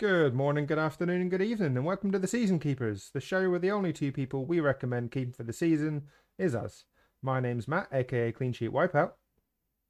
[0.00, 3.50] Good morning, good afternoon, and good evening, and welcome to the Season Keepers, the show
[3.50, 6.04] where the only two people we recommend keeping for the season
[6.38, 6.86] is us.
[7.20, 9.10] My name's Matt, aka Clean Sheet Wipeout.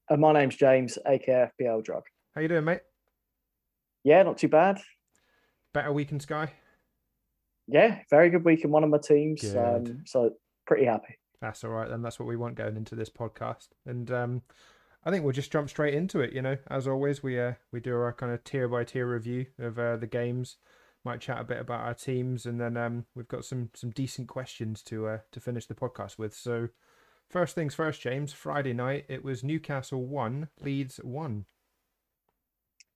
[0.08, 2.02] And my name's James, aka FPL Drug.
[2.34, 2.80] How you doing, mate?
[4.02, 4.80] Yeah, not too bad.
[5.72, 6.54] Better week in Sky?
[7.68, 9.54] Yeah, very good week in one of my teams.
[9.54, 10.32] Um, so
[10.66, 11.18] pretty happy.
[11.40, 12.02] That's all right then.
[12.02, 13.68] That's what we want going into this podcast.
[13.86, 14.42] And um,
[15.04, 16.32] I think we'll just jump straight into it.
[16.32, 19.46] You know, as always, we uh, we do our kind of tier by tier review
[19.58, 20.56] of uh, the games.
[21.04, 24.28] Might chat a bit about our teams, and then um, we've got some some decent
[24.28, 26.34] questions to uh, to finish the podcast with.
[26.34, 26.68] So,
[27.30, 28.34] first things first, James.
[28.34, 31.46] Friday night, it was Newcastle one, Leeds one.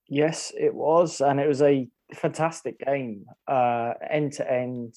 [0.07, 4.93] Yes, it was, and it was a fantastic game, uh, end to end,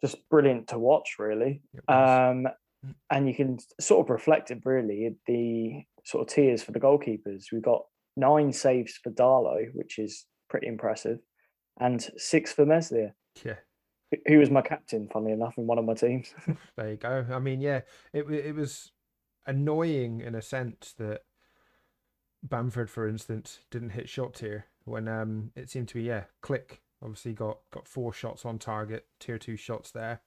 [0.00, 1.62] just brilliant to watch, really.
[1.86, 2.48] Um,
[3.10, 7.44] and you can sort of reflect it really the sort of tiers for the goalkeepers.
[7.52, 7.82] We've got
[8.16, 11.18] nine saves for Darlow, which is pretty impressive,
[11.80, 13.56] and six for Meslier, yeah,
[14.26, 16.34] who- was my captain, funnily enough, in one of my teams.
[16.76, 17.26] there you go.
[17.30, 17.80] I mean, yeah,
[18.12, 18.92] it it was
[19.46, 21.22] annoying in a sense that
[22.42, 26.80] Bamford, for instance, didn't hit shot tier when um it seemed to be yeah click
[27.02, 30.20] obviously got got four shots on target tier two shots there,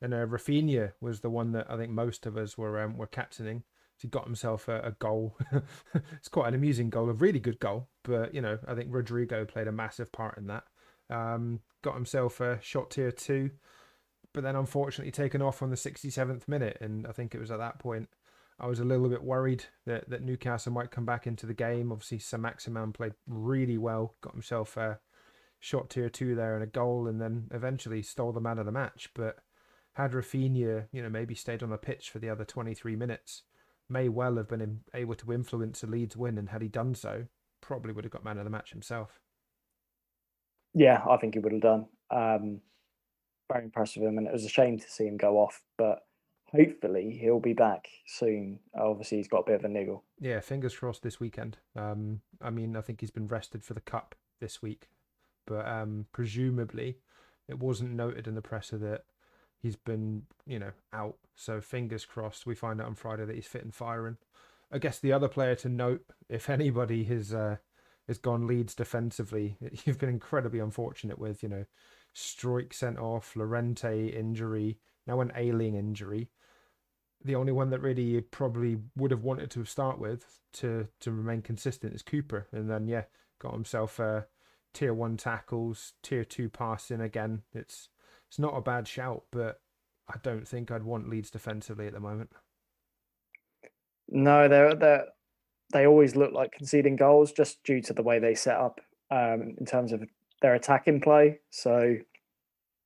[0.00, 3.06] and uh, Rafinha was the one that I think most of us were um were
[3.06, 3.64] captaining.
[3.96, 5.36] He got himself a, a goal.
[6.12, 9.44] it's quite an amusing goal, a really good goal, but you know I think Rodrigo
[9.44, 10.64] played a massive part in that.
[11.10, 13.50] Um, got himself a shot tier two
[14.34, 16.76] but then unfortunately taken off on the 67th minute.
[16.80, 18.08] And I think it was at that point
[18.58, 21.90] I was a little bit worried that, that Newcastle might come back into the game.
[21.90, 25.00] Obviously, Saint-Maximin played really well, got himself a
[25.58, 28.72] shot tier two there and a goal, and then eventually stole the man of the
[28.72, 29.10] match.
[29.14, 29.38] But
[29.94, 33.42] had Rafinha, you know, maybe stayed on the pitch for the other 23 minutes,
[33.88, 36.38] may well have been able to influence a Leeds win.
[36.38, 37.26] And had he done so,
[37.60, 39.20] probably would have got man of the match himself.
[40.74, 41.86] Yeah, I think he would have done.
[42.10, 42.60] Um,
[43.50, 45.62] very impressed with him, and it was a shame to see him go off.
[45.78, 46.00] But
[46.50, 48.58] hopefully, he'll be back soon.
[48.76, 50.02] Obviously, he's got a bit of a niggle.
[50.18, 51.58] Yeah, fingers crossed this weekend.
[51.76, 54.88] Um, I mean, I think he's been rested for the cup this week,
[55.46, 56.98] but um, presumably
[57.48, 59.04] it wasn't noted in the presser that
[59.64, 61.16] he's been, you know, out.
[61.34, 62.46] So fingers crossed.
[62.46, 64.18] We find out on Friday that he's fit and firing.
[64.70, 67.56] I guess the other player to note, if anybody has uh,
[68.06, 71.64] has gone Leeds defensively, you've been incredibly unfortunate with, you know,
[72.14, 76.28] Struijk sent off, Llorente injury, now an Ayling injury
[77.24, 81.42] the only one that really probably would have wanted to start with to to remain
[81.42, 83.04] consistent is Cooper, and then yeah,
[83.40, 84.22] got himself uh,
[84.74, 87.42] tier one tackles, tier two passing again.
[87.52, 87.88] It's
[88.34, 89.60] it's not a bad shout, but
[90.08, 92.30] I don't think I'd want Leeds defensively at the moment.
[94.08, 95.02] No, they're they
[95.72, 98.80] they always look like conceding goals just due to the way they set up
[99.12, 100.02] um, in terms of
[100.42, 101.38] their attacking play.
[101.50, 101.94] So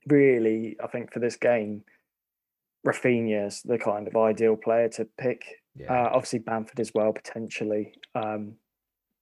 [0.06, 1.82] really, I think for this game,
[2.86, 5.46] Rafinha's the kind of ideal player to pick.
[5.74, 7.94] Yeah, Uh, obviously, Bamford as well potentially.
[8.14, 8.56] Um,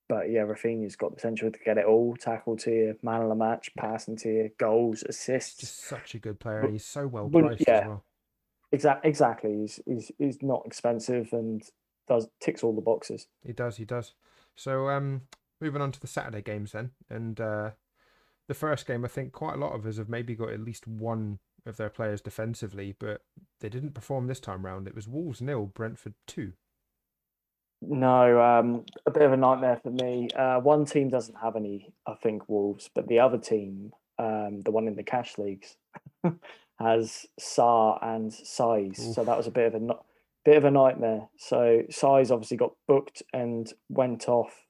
[0.08, 3.34] but yeah, Rafinha's got the potential to get it all: tackle tier, man of the
[3.34, 5.60] match, passing tier, goals, assists.
[5.60, 6.68] just such a good player.
[6.70, 7.88] He's so well priced as yeah.
[7.88, 8.04] well.
[8.72, 9.60] Exactly, exactly.
[9.60, 11.62] He's, he's he's not expensive and
[12.08, 13.26] does ticks all the boxes.
[13.44, 14.14] He does, he does.
[14.56, 15.22] So um
[15.60, 16.90] moving on to the Saturday games then.
[17.08, 17.70] And uh
[18.48, 20.86] the first game I think quite a lot of us have maybe got at least
[20.86, 23.22] one of their players defensively, but
[23.60, 24.86] they didn't perform this time round.
[24.86, 26.52] It was Wolves nil, Brentford two.
[27.88, 30.28] No, um, a bit of a nightmare for me.
[30.34, 34.70] Uh, one team doesn't have any, I think, Wolves, but the other team, um, the
[34.70, 35.76] one in the cash leagues,
[36.80, 39.14] has Sa and Saiss.
[39.14, 39.94] So that was a bit of a
[40.44, 41.28] bit of a nightmare.
[41.38, 44.66] So Saiss obviously got booked and went off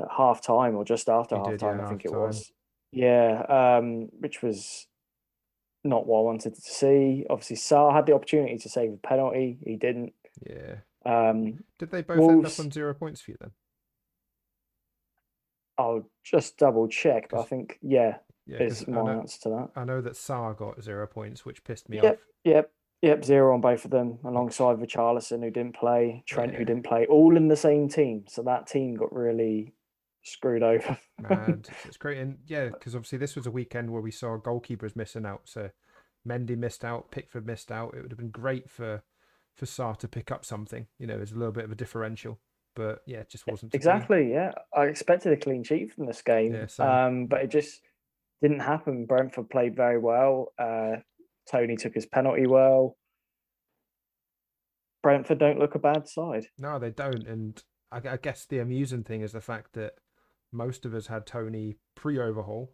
[0.00, 2.26] at half time or just after He half time, I think it half-time.
[2.26, 2.52] was.
[2.90, 4.86] Yeah, um, which was
[5.84, 7.26] not what I wanted to see.
[7.28, 9.58] Obviously, Sa had the opportunity to save a penalty.
[9.64, 10.14] He didn't.
[10.48, 10.76] Yeah.
[11.06, 13.50] Um, Did they both end up on zero points for you then?
[15.78, 18.16] I'll just double check, but I think yeah,
[18.46, 19.68] Yeah, is my know, answer to that.
[19.76, 22.18] I know that Sa got zero points, which pissed me Yep, off.
[22.44, 26.58] yep, yep, zero on both of them, alongside Richarlison who didn't play, Trent Yeah.
[26.58, 28.24] who didn't play, all in the same team.
[28.26, 29.72] So that team got really
[30.22, 30.98] screwed over.
[31.20, 31.48] Mad.
[31.60, 32.18] It's- it's great.
[32.18, 35.42] And yeah, because obviously this was a weekend where we saw goalkeepers missing out.
[35.44, 35.70] So
[36.26, 37.94] Mendy missed out, Pickford missed out.
[37.94, 39.04] It would have been great for
[39.58, 40.86] for Sa to pick up something.
[40.98, 42.38] You know, there's a little bit of a differential.
[42.76, 43.76] But yeah, it just wasn't be.
[43.76, 44.52] exactly, yeah.
[44.74, 47.80] I expected a clean sheet from this game, Yeah, um, but it just
[48.40, 49.04] didn't happen.
[49.04, 50.52] Brentford played very well.
[50.58, 50.98] Uh,
[51.50, 52.96] Toney took his penalty well.
[55.02, 56.46] Brentford don't look a bad side.
[56.58, 57.26] No, they don't.
[57.26, 59.94] And I, I guess the amusing thing is the fact that
[60.52, 62.72] most of us had Toney pre-overhaul.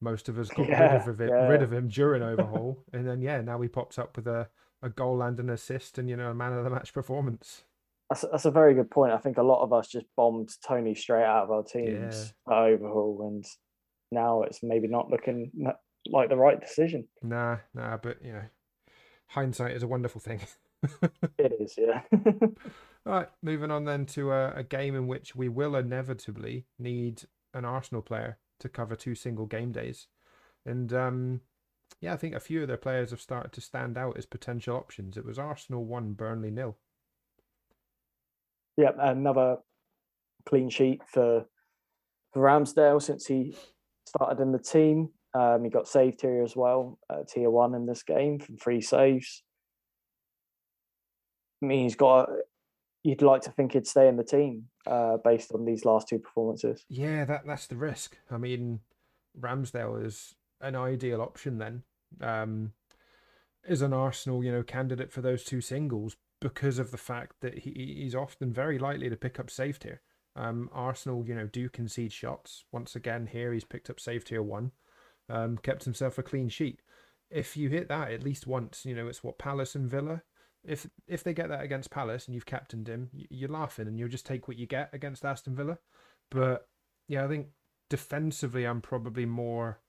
[0.00, 1.46] Most of us got rid Yeah, of it, yeah.
[1.48, 4.48] rid of him during overhaul, and then yeah, now he pops up with a,
[4.86, 7.64] a goal and an assist, and you know a man of the match performance.
[8.08, 9.12] That's, that's a very good point.
[9.12, 12.54] I think a lot of us just bombed Toney straight out of our teams at
[12.54, 13.44] overhaul, and
[14.12, 15.50] now it's maybe not looking
[16.10, 17.08] like the right decision.
[17.22, 18.44] Nah, nah, but you know,
[19.26, 20.40] hindsight is a wonderful thing.
[21.38, 22.02] It is, yeah.
[23.06, 27.22] All right, moving on then to a, a game in which we will inevitably need
[27.54, 30.06] an Arsenal player to cover two single game days.
[30.64, 31.40] And um,
[32.00, 34.76] yeah, I think a few of their players have started to stand out as potential
[34.76, 35.16] options.
[35.16, 36.76] It was Arsenal 1, Burnley nil.
[38.76, 39.56] Yep, another
[40.44, 41.46] clean sheet for
[42.32, 43.56] for Ramsdale since he
[44.06, 45.10] started in the team.
[45.34, 48.80] Um, he got save tier as well, uh, tier one in this game from three
[48.80, 49.42] saves.
[51.62, 52.30] I mean, he's got.
[52.30, 52.36] A,
[53.02, 56.18] You'd like to think he'd stay in the team uh, based on these last two
[56.18, 56.84] performances.
[56.88, 58.18] Yeah, that that's the risk.
[58.32, 58.80] I mean,
[59.38, 61.82] Ramsdale is an ideal option then.
[62.20, 62.72] Um,
[63.68, 67.58] is an Arsenal, you know, candidate for those two singles because of the fact that
[67.60, 70.02] he, he's often very likely to pick up save tier.
[70.36, 72.64] Um, Arsenal, you know, do concede shots.
[72.70, 74.72] Once again, here he's picked up save tier one,
[75.28, 76.80] um, kept himself a clean sheet.
[77.30, 80.22] If you hit that at least once, you know, it's what Palace and Villa.
[80.62, 84.08] If if they get that against Palace and you've captained him, you're laughing and you'll
[84.08, 85.78] just take what you get against Aston Villa.
[86.30, 86.68] But
[87.08, 87.48] yeah, I think
[87.88, 89.80] defensively, I'm probably more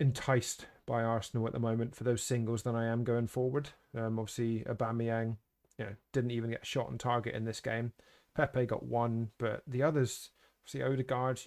[0.00, 3.68] enticed by Arsenal at the moment for those singles than I am going forward.
[3.96, 5.36] Um, obviously, Aubameyang,
[5.78, 7.92] you know, didn't even get shot on target in this game.
[8.34, 10.30] Pepe got one, but the others,
[10.62, 11.42] obviously Odegaard,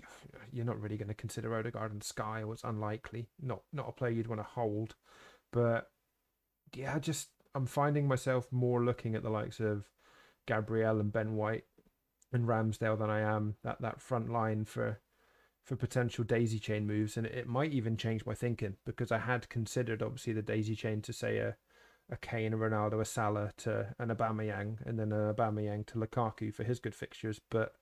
[0.51, 3.27] you're not really going to consider Odegaard and Sky, it's unlikely.
[3.41, 4.95] Not not a player you'd want to hold.
[5.51, 5.89] But
[6.73, 9.85] yeah, just I'm finding myself more looking at the likes of
[10.45, 11.65] Gabriel and Ben White
[12.31, 14.99] and Ramsdale than I am that that front line for
[15.63, 19.49] for potential daisy chain moves, and it might even change my thinking because I had
[19.49, 21.55] considered obviously the daisy chain to say a
[22.09, 26.53] a Kane, a Ronaldo, a Salah to an Aubameyang, and then an Aubameyang to Lukaku
[26.53, 27.39] for his good fixtures.
[27.49, 27.75] But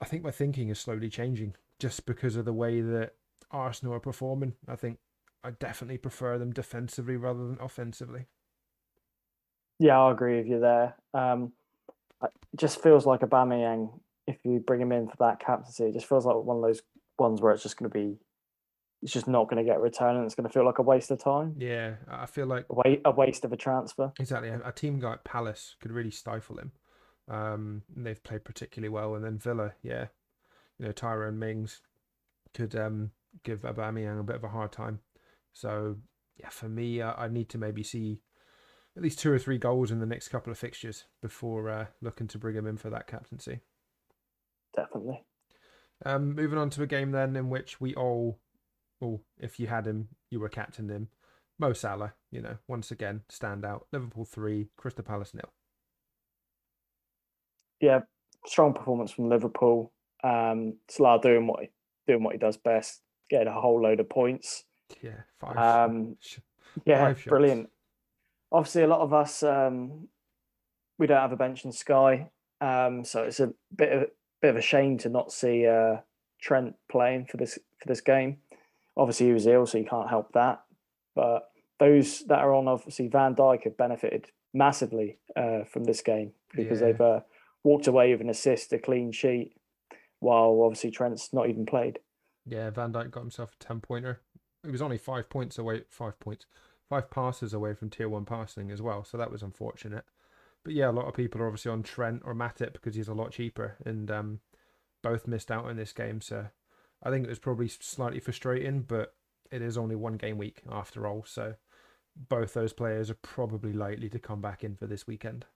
[0.00, 3.14] I think my thinking is slowly changing just because of the way that
[3.50, 4.54] Arsenal are performing.
[4.68, 4.98] I think
[5.42, 8.26] I definitely prefer them defensively rather than offensively.
[9.78, 10.94] Yeah, I agree with you there.
[11.14, 11.52] Um,
[12.22, 13.98] it just feels like Aubameyang.
[14.26, 16.82] If you bring him in for that captaincy, it just feels like one of those
[17.18, 18.18] ones where it's just going to be,
[19.02, 20.82] it's just not going to get a return, and it's going to feel like a
[20.82, 24.12] waste of time, Yeah, I feel like a, wa- a waste of a transfer.
[24.20, 24.48] Exactly.
[24.48, 26.72] A, a team like Palace could really stifle him.
[27.28, 29.14] Um, and they've played particularly well.
[29.14, 30.06] And then Villa, yeah,
[30.78, 31.80] you know, Tyrone Mings
[32.54, 33.12] could um
[33.44, 35.00] give Aubameyang a bit of a hard time.
[35.52, 35.96] So
[36.36, 38.20] yeah, for me, uh, I need to maybe see
[38.96, 42.28] at least two or three goals in the next couple of fixtures before uh, looking
[42.28, 43.60] to bring him in for that captaincy.
[44.74, 45.24] Definitely.
[46.04, 48.38] Um, moving on to a game then in which we all,
[49.00, 51.08] well, if you had him, you were captain him.
[51.58, 53.86] Mo Salah, you know, once again, stand out.
[53.92, 55.52] Liverpool three, Crystal Palace nil.
[57.80, 58.00] Yeah,
[58.46, 59.92] strong performance from Liverpool.
[60.24, 61.70] Um, Salah doing what he,
[62.06, 64.64] doing what he does best, getting a whole load of points.
[65.02, 65.56] Yeah, five.
[65.56, 66.16] Um,
[66.86, 67.68] Yeah, Five brilliant.
[68.50, 70.08] Obviously, a lot of us um,
[70.98, 72.30] we don't have a bench in Sky,
[72.60, 74.08] um, so it's a bit of
[74.42, 75.96] bit of a shame to not see uh,
[76.40, 78.38] Trent playing for this for this game.
[78.96, 80.62] Obviously, he was ill, so you can't help that.
[81.14, 86.32] But those that are on, obviously, Van Dijk have benefited massively uh, from this game
[86.54, 86.88] because Yeah.
[86.88, 87.20] they've uh,
[87.64, 89.54] walked away with an assist, a clean sheet,
[90.20, 92.00] while obviously Trent's not even played.
[92.44, 94.20] Yeah, Van Dijk got himself a ten pointer.
[94.64, 96.46] He was only five points away, five points,
[96.88, 99.04] five passes away from tier one passing as well.
[99.04, 100.04] So that was unfortunate.
[100.64, 103.14] But yeah, a lot of people are obviously on Trent or Matip because he's a
[103.14, 104.40] lot cheaper, and um,
[105.02, 106.20] both missed out in this game.
[106.20, 106.46] So
[107.02, 109.14] I think it was probably slightly frustrating, but
[109.50, 111.24] it is only one game week after all.
[111.26, 111.54] So
[112.16, 115.46] both those players are probably likely to come back in for this weekend.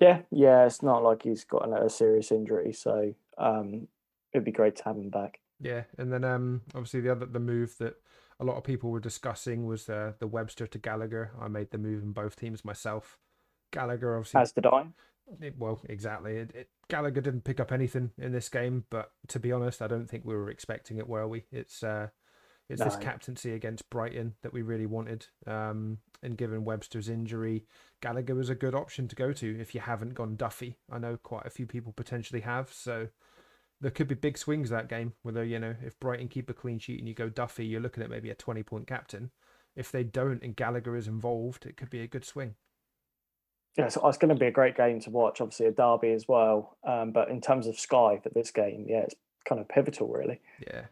[0.00, 3.86] Yeah, yeah, it's not like he's got a serious injury, so um,
[4.32, 5.38] it'd be great to have him back.
[5.60, 7.94] Yeah, and then um, obviously the other the move that
[8.44, 11.30] a lot of people were discussing was uh, the Webster to Gallagher.
[11.40, 13.18] I made the move in both teams myself.
[13.72, 14.86] Gallagher obviously, As did I.
[15.40, 16.36] it- well, exactly.
[16.36, 19.86] It, it, Gallagher didn't pick up anything in this game, but to be honest, I
[19.86, 21.44] don't think we were expecting it, were we?
[21.50, 22.08] It's uh,
[22.68, 25.26] it's this captaincy against Brighton that we really wanted.
[25.46, 27.64] Um, and given Webster's injury,
[28.00, 30.76] Gallagher was a good option to go to if you haven't gone Duffy.
[30.90, 33.08] I know quite a few people potentially have, so
[33.84, 35.12] there could be big swings that game.
[35.22, 38.02] Whether you know if Brighton keep a clean sheet and you go Duffy, you're looking
[38.02, 39.30] at maybe a twenty point captain.
[39.76, 42.54] If they don't and Gallagher is involved, it could be a good swing.
[43.76, 45.42] yeah, so it's going to be a great game to watch.
[45.42, 46.78] Obviously, a derby as well.
[46.82, 50.40] Um, but in terms of Sky for this game, yeah, it's kind of pivotal, really.
[50.66, 50.86] Yeah.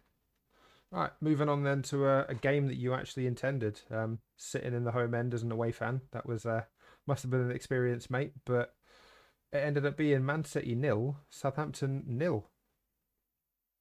[0.93, 3.81] All right, moving on then to a, a game that you actually intended.
[3.91, 6.65] Um, sitting in the home end as an away fan, that was uh,
[7.07, 8.33] must have been an experience, mate.
[8.45, 8.75] But
[9.51, 12.51] it ended up being Man City nil, Southampton nil.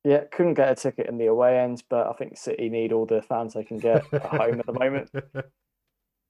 [0.03, 3.05] Yeah, couldn't get a ticket in the away end, but I think City need all
[3.05, 5.11] the fans they can get at home at the moment.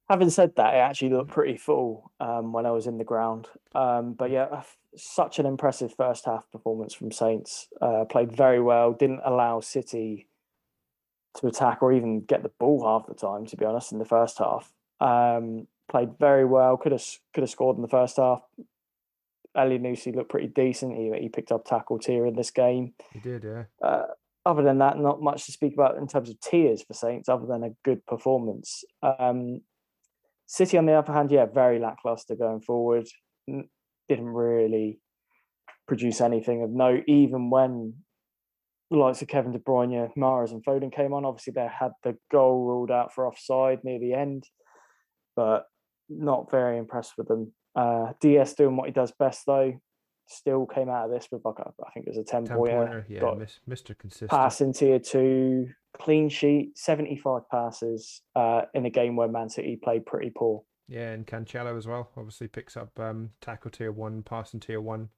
[0.10, 3.48] Having said that, it actually looked pretty full um, when I was in the ground.
[3.74, 4.64] Um, but yeah,
[4.98, 7.70] such an impressive first half performance from Saints.
[7.82, 10.28] Uh, played very well, didn't allow City
[11.36, 14.06] to attack or even get the ball half the time, to be honest, in the
[14.06, 14.74] first half.
[15.00, 18.42] Um, played very well, could have could have scored in the first half.
[19.56, 20.96] Elyounoussi looked pretty decent.
[20.96, 22.94] He he picked up tackles here in this game.
[23.14, 23.64] He did, yeah.
[23.84, 24.08] Uh,
[24.46, 27.46] other than that, not much to speak about in terms of tiers for Saints, other
[27.46, 28.84] than a good performance.
[29.04, 29.62] Um,
[30.48, 33.08] City, on the other hand, yeah, very lackluster going forward.
[33.48, 35.00] Didn't really
[35.88, 37.94] produce anything of note, even when
[38.90, 41.24] the likes of Kevin De Bruyne, Mahrez, and Foden came on.
[41.24, 44.44] Obviously, they had the goal ruled out for offside near the end,
[45.36, 45.66] but
[46.10, 47.54] not very impressed with them.
[47.76, 49.80] Uh, Dias doing what he does best though.
[50.28, 52.56] Still came out of this with like a, I think it was a ten, 10
[52.56, 52.78] pointer.
[52.78, 53.06] pointer.
[53.10, 53.38] Yeah, got
[53.70, 53.98] Mr.
[53.98, 54.30] Consistent.
[54.30, 59.50] Pass in tier two, clean sheet, seventy five passes uh, in a game where Man
[59.50, 60.64] City played pretty poor.
[60.88, 62.10] Yeah, and Cancelo as well.
[62.16, 65.10] Obviously picks up um, tackle tier one, pass in tier one.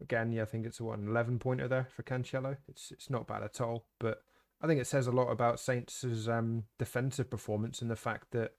[0.00, 2.56] Again, yeah, I think it's a one eleven pointer there for Cancelo.
[2.68, 4.22] It's it's not bad at all, but
[4.60, 8.52] I think it says a lot about Saints' um, defensive performance and the fact that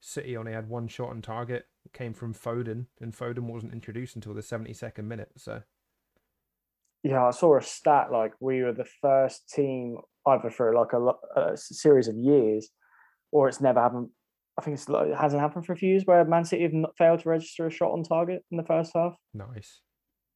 [0.00, 1.66] City only had one shot on target.
[1.84, 5.30] It came from Foden, and Foden wasn't introduced until the 72nd minute.
[5.36, 5.62] So,
[7.02, 11.40] yeah, I saw a stat like we were the first team either for like a,
[11.40, 12.68] a series of years,
[13.32, 14.08] or it's never happened.
[14.58, 17.28] I think it hasn't happened for a few years where Man City have failed to
[17.28, 19.14] register a shot on target in the first half.
[19.32, 19.80] Nice.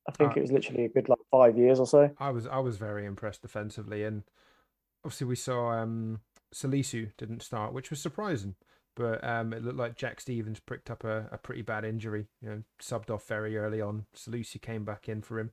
[0.09, 2.11] I think uh, it was literally a good like five years or so.
[2.19, 4.23] I was I was very impressed defensively, and
[5.05, 6.21] obviously we saw um
[6.55, 8.57] Salisu didn't start, which was surprising
[8.95, 12.27] but um, it looked like Jack Stephens picked up a, a pretty bad injury.
[12.41, 14.07] You know, subbed off very early on.
[14.17, 15.51] Salisu came back in for him,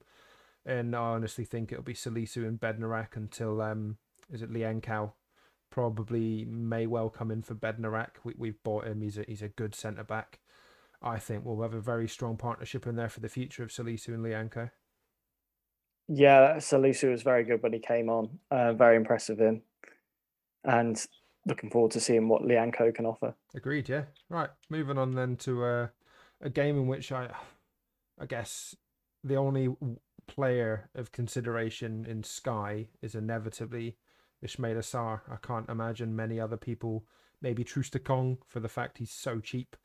[0.66, 3.98] and I honestly think it'll be Salisu and Bednarek until um,
[4.32, 5.14] is it Lyanco?
[5.72, 8.10] Probably may well come in for Bednarek.
[8.24, 9.02] We we've bought him.
[9.02, 10.40] He's a he's a good centre back.
[11.02, 14.10] I think we'll have a very strong partnership in there for the future of Salisu
[14.10, 14.72] and Lyanco.
[16.10, 18.40] Yeah, Salisu was very good when he came on.
[18.50, 19.62] Uh, very impressive him.
[20.64, 21.02] And
[21.46, 23.34] looking forward to seeing what Lyanco can offer.
[23.56, 23.90] Agreed.
[23.90, 24.04] Yeah.
[24.30, 24.50] Right.
[24.70, 25.88] Moving on then to uh,
[26.42, 27.30] a game in which I,
[28.20, 28.76] I guess,
[29.24, 29.76] the only
[30.28, 33.98] player of consideration in Sky is inevitably
[34.46, 35.22] Ismaila Sarr.
[35.30, 37.06] I can't imagine many other people.
[37.42, 39.76] Maybe Troost-Ekong for the fact he's so cheap.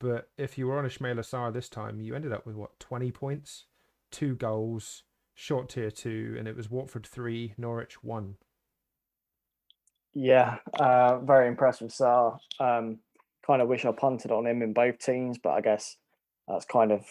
[0.00, 3.12] But if you were on Ismaila Sarr this time, you ended up with what twenty
[3.12, 3.66] points,
[4.10, 8.36] two goals, short tier two, and it was Watford three, Norwich one.
[10.14, 12.38] Yeah, uh, very impressed with Sarr.
[12.60, 12.98] Um,
[13.46, 15.96] kind of wish I punted on him in both teams, but I guess
[16.48, 17.04] that's kind of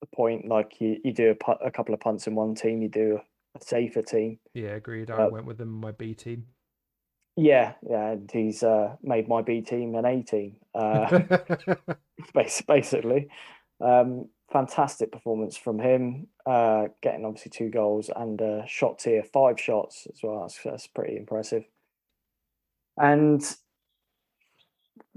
[0.00, 0.46] the point.
[0.46, 3.20] Like you, you do a, a couple of punts in one team, you do
[3.58, 4.38] a safer team.
[4.54, 5.10] Yeah, agreed.
[5.10, 6.46] I uh, went with him in my B team.
[7.38, 11.20] Yeah, yeah, and he's uh, made my B team an A team, uh,
[12.66, 13.28] basically.
[13.78, 19.60] Um, fantastic performance from him, uh, getting obviously two goals and a shot tier, five
[19.60, 20.40] shots as well.
[20.40, 21.64] That's, that's pretty impressive.
[22.96, 23.42] And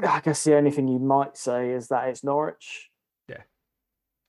[0.06, 2.90] I guess the only thing you might say is that it's Norwich.
[3.28, 3.44] Yeah.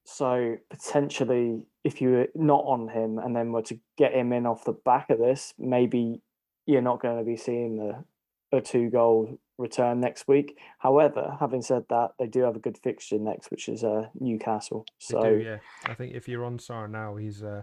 [0.05, 4.47] So potentially, if you were not on him and then were to get him in
[4.47, 6.23] off the back of this, maybe
[6.67, 8.05] you're not going to be seeing the
[8.53, 10.59] a two goal return next week.
[10.79, 14.87] However, having said that, they do have a good fixture next, which is uh, Newcastle.
[14.99, 17.63] So do, yeah, I think if you're on Sarr now, he's uh,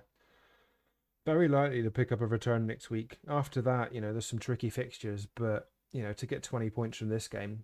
[1.26, 3.18] very likely to pick up a return next week.
[3.28, 6.98] After that, you know, there's some tricky fixtures, but you know, to get 20 points
[6.98, 7.64] from this game,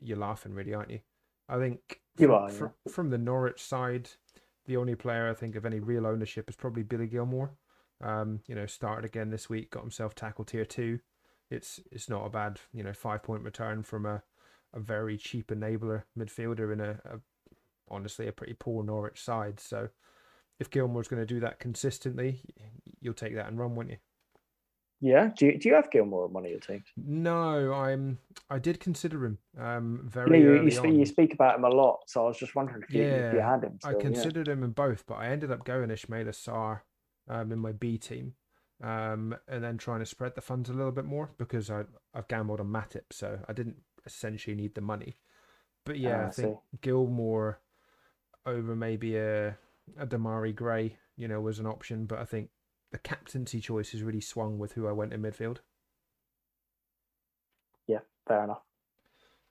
[0.00, 1.00] you're laughing, really, aren't you?
[1.48, 4.08] I think from, you are, from, from the Norwich side,
[4.66, 7.50] the only player I think of any real ownership is probably Billy Gilmour.
[8.00, 11.00] Um, you know, started again this week, got himself tackle tier two.
[11.50, 14.22] It's it's not a bad, you know, five point return from a,
[14.72, 17.18] a very cheap enabler midfielder in a, a
[17.90, 19.58] honestly a pretty poor Norwich side.
[19.58, 19.88] So
[20.60, 22.40] if Gilmour's going to do that consistently,
[23.00, 23.96] you'll take that and run, won't you?
[25.00, 25.30] Yeah.
[25.36, 26.84] Do you, do you have Gilmour on one of your teams?
[26.96, 28.18] No, I'm.
[28.50, 29.38] I did consider him.
[29.58, 32.54] Um, very you, you, speak, you, speak, about him a lot, so I was just
[32.54, 33.78] wondering if you, yeah, if you had him.
[33.78, 34.54] Still, I considered yeah.
[34.54, 36.80] him in both, but I ended up going Ismaila Sarr
[37.28, 38.34] um, in my B team,
[38.82, 42.28] um, and then trying to spread the funds a little bit more because I I've
[42.28, 43.76] gambled on Matip, so I didn't
[44.06, 45.16] essentially need the money.
[45.84, 47.56] But yeah, oh, I, I think Gilmour
[48.46, 49.56] over maybe a
[49.96, 52.50] a Demarai Gray, you know, was an option, but I think
[52.92, 55.58] the captaincy choice has really swung with who I went in midfield.
[57.86, 58.62] Yeah, fair enough.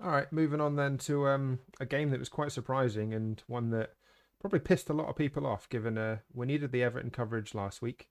[0.03, 3.71] All right, moving on then to um, a game that was quite surprising and one
[3.71, 3.93] that
[4.39, 7.81] probably pissed a lot of people off, given uh, we needed the Everton coverage last
[7.81, 8.07] week.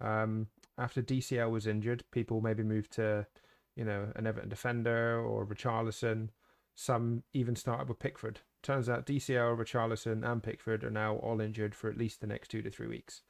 [0.00, 3.26] Um, after DCL was injured, people maybe moved to,
[3.74, 6.28] you know, an Everton defender or Richarlison.
[6.74, 8.40] Some even started with Pickford.
[8.62, 12.48] Turns out DCL, Richarlison, and Pickford are now all injured for at least the next
[12.48, 13.22] two to three weeks.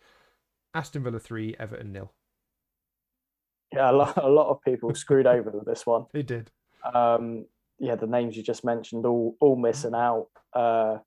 [0.75, 2.13] Aston Villa 3, Everton nil.
[3.73, 6.07] Yeah, a lot, a lot of people screwed over with this one.
[6.13, 6.51] They did.
[6.95, 7.47] Um,
[7.79, 10.29] yeah, the names you just mentioned all all missing out.
[10.55, 10.99] Uh,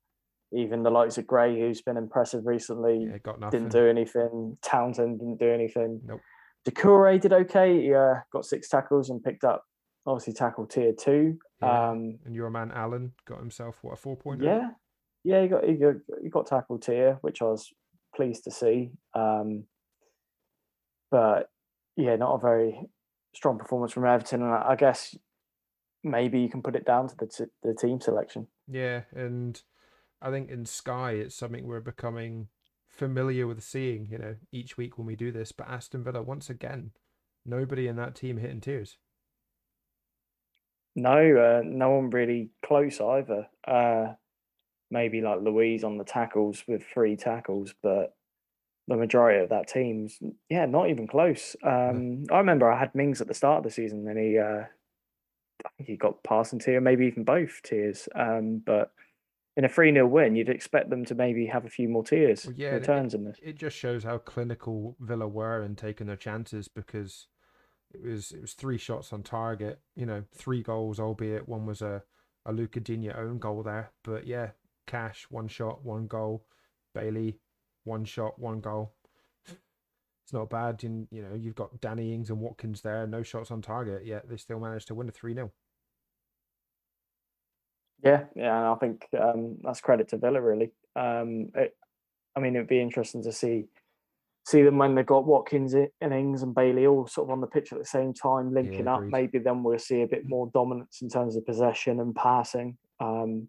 [0.52, 3.60] even the likes of Gray, who's been impressive recently, Yeah, got nothing.
[3.68, 4.56] didn't do anything.
[4.62, 6.00] Townsend didn't do anything.
[6.04, 6.20] Nope.
[6.68, 7.82] Doucouré did okay.
[7.82, 9.64] He uh, got six tackles and picked up
[10.06, 11.38] obviously tackle tier two.
[11.62, 11.90] Yeah.
[11.90, 14.44] Um, And your man Allen got himself, what, a four pointer?
[14.44, 14.68] yeah,
[15.24, 17.72] yeah, he got he got he got tackle tier, which I was
[18.14, 18.92] pleased to see.
[19.14, 19.64] Um,
[21.10, 21.50] but
[21.96, 22.80] yeah, not a very
[23.34, 25.16] strong performance from Everton, and I I guess
[26.02, 28.46] maybe you can put it down to the t- the team selection.
[28.68, 29.60] Yeah, and
[30.20, 32.48] I think in Sky it's something we're becoming
[32.88, 35.52] familiar with seeing, you know, each week when we do this.
[35.52, 36.92] But Aston Villa, once again,
[37.44, 38.98] nobody in that team hitting tiers.
[40.96, 43.48] No, uh, no one really close either.
[43.66, 44.14] Uh,
[44.94, 48.16] maybe like Luiz on the tackles with three tackles, but
[48.88, 51.56] the majority of that team's yeah, not even close.
[51.62, 54.64] Um, I remember I had Mings at the start of the season, and he, uh,
[55.66, 58.08] I think he got passing tier, maybe even both tiers.
[58.14, 58.92] Um, but
[59.56, 62.46] in a three 0 win, you'd expect them to maybe have a few more tiers
[62.46, 63.38] Well, yeah, and it- returns in this.
[63.42, 67.26] It just shows how clinical Villa were in taking their chances because
[67.92, 71.82] it was it was three shots on target, you know, three goals, albeit one was
[71.82, 72.02] a
[72.46, 73.92] a Luca Digne own goal there.
[74.02, 74.50] But yeah,
[74.86, 76.44] Cash one shot, one goal,
[76.94, 77.38] Bailey
[77.84, 78.94] one shot, one goal.
[79.46, 80.82] It's not bad.
[80.82, 84.28] You, you know, you've got Danny Ings and Watkins there, no shots on target, yet
[84.28, 85.52] they still managed to win a 3 0.
[88.02, 90.72] Yeah, yeah, and I think um, that's credit to Villa really.
[90.96, 91.76] Um, it,
[92.36, 93.66] I mean, it'd be interesting to see
[94.46, 97.46] see them when they've got Watkins and Ings and Bailey all sort of on the
[97.46, 99.02] pitch at the same time, linking up.
[99.02, 102.76] Maybe then we'll see a bit more dominance in terms of possession and passing.
[103.00, 103.48] Um,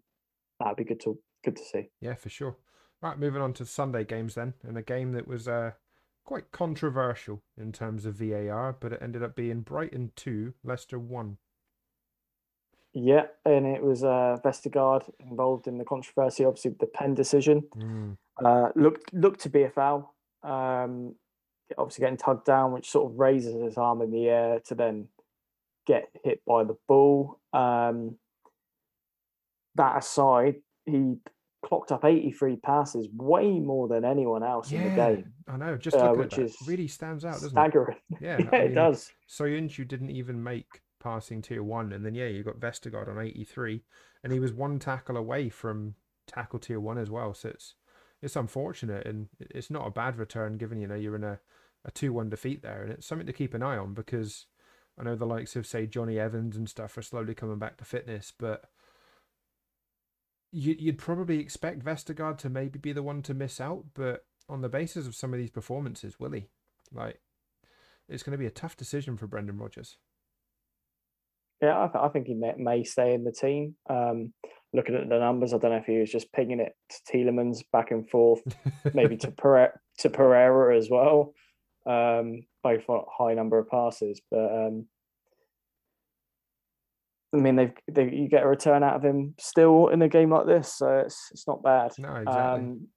[0.60, 1.90] that'd be good to good to see.
[2.00, 2.56] Yeah, for sure.
[3.02, 5.72] Right, moving on to Sunday games then, and a game that was uh,
[6.24, 11.36] quite controversial in terms of VAR, but it ended up being Brighton 2, Leicester 1.
[12.94, 17.64] Yeah, and it was uh, Vestergaard involved in the controversy, obviously the pen decision.
[17.76, 18.16] Mm.
[18.42, 20.14] Uh, looked looked to be a foul.
[20.42, 21.14] Um,
[21.76, 25.08] obviously getting tugged down, which sort of raises his arm in the air to then
[25.86, 27.38] get hit by the ball.
[27.52, 28.16] Um,
[29.76, 31.16] that aside, he
[31.64, 35.32] clocked up 83 passes, way more than anyone else in the Yeah, game.
[35.48, 37.96] I know, just Uh, which is really stands out, doesn't Staggering.
[38.10, 38.16] it?
[38.20, 39.10] Yeah, Yeah, I it mean, does.
[39.28, 43.82] Soyuncu didn't even make passing tier 1, and then, yeah, you got Vestergaard on 83,
[44.22, 45.94] and he was one tackle away from
[46.26, 47.74] tackle tier 1 as well, so it's
[48.22, 51.38] it's unfortunate, and it's not a bad return given, you know, you're in a,
[51.84, 54.46] a 2-1 defeat there, and it's something to keep an eye on because
[54.98, 57.84] I know the likes of, say, Johnny Evans and stuff are slowly coming back to
[57.84, 58.70] fitness, but
[60.56, 64.62] you, you'd probably expect Vestergaard to maybe be the one to miss out, but on
[64.62, 66.48] the basis of some of these performances, will he?
[66.90, 67.20] Like,
[68.08, 69.98] it's going to be a tough decision for Brendan Rodgers.
[71.60, 73.74] Yeah, I, th- I think he may, may stay in the team.
[73.90, 74.32] Um,
[74.72, 77.58] looking at the numbers, I don't know if he was just pinging it to Tielemans
[77.70, 78.40] back and forth,
[78.94, 81.34] maybe to Pere- to Pereira as well.
[81.84, 84.86] Um, both a high number of passes, but um,
[87.34, 90.30] I mean, they've they, you get a return out of him still in a game
[90.30, 91.92] like this, so it's it's not bad.
[91.98, 92.32] no, exactly.
[92.34, 92.88] Um,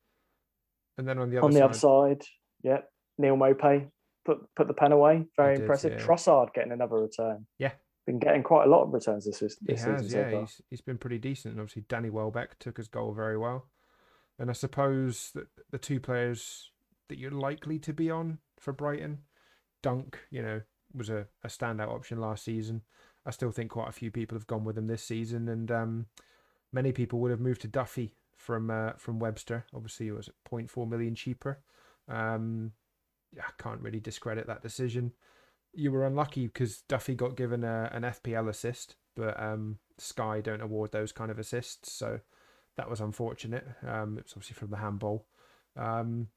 [0.97, 2.21] and then on the other on the side, other side,
[2.63, 2.77] yeah,
[3.17, 3.89] Neal Maupay
[4.25, 5.25] put put the pen away.
[5.35, 5.93] Very did, impressive.
[5.93, 6.05] yeah.
[6.05, 7.47] Trossard getting another return.
[7.57, 7.71] Yeah.
[8.05, 10.41] been getting quite a lot of returns this, this he season has, so yeah, far.
[10.41, 11.53] he's he's been pretty decent.
[11.53, 13.69] And obviously, Danny Welbeck took his goal very well.
[14.37, 16.71] And I suppose that the two players
[17.09, 19.19] that you're likely to be on for Brighton,
[19.83, 20.61] Dunk, you know,
[20.93, 22.81] was a, a standout option last season.
[23.25, 26.05] I still think quite a few people have gone with him this season, and um,
[26.71, 29.65] many people would have moved to Duffy from uh, from Webster.
[29.73, 31.60] Obviously, it was 0.4 million cheaper.
[32.08, 32.71] Um,
[33.36, 35.13] yeah, I can't really discredit that decision.
[35.73, 40.62] You were unlucky because Duffy got given a, an FPL assist, but um, Sky don't
[40.62, 42.21] award those kind of assists, so
[42.77, 43.67] that was unfortunate.
[43.86, 45.27] Um, it was obviously from the handball.
[45.75, 46.29] Um,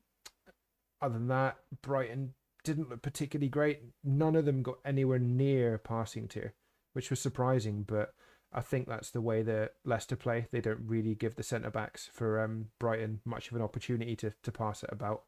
[1.00, 3.80] other than that, Brighton didn't look particularly great.
[4.04, 6.54] None of them got anywhere near passing tier,
[6.92, 7.84] which was surprising.
[7.86, 8.10] But
[8.52, 10.46] I think that's the way that Leicester play.
[10.52, 14.32] They don't really give the centre backs for um, Brighton much of an opportunity to,
[14.42, 15.22] to pass it about.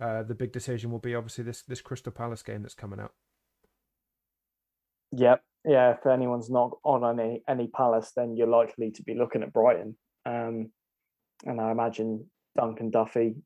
[0.00, 3.12] Uh, the big decision will be obviously this this Crystal Palace game that's coming up.
[5.12, 5.92] Yep, yeah.
[5.92, 9.96] If anyone's not on any any Palace, then you're likely to be looking at Brighton.
[10.26, 10.72] Um,
[11.44, 13.36] and I imagine Dunk and Duffy,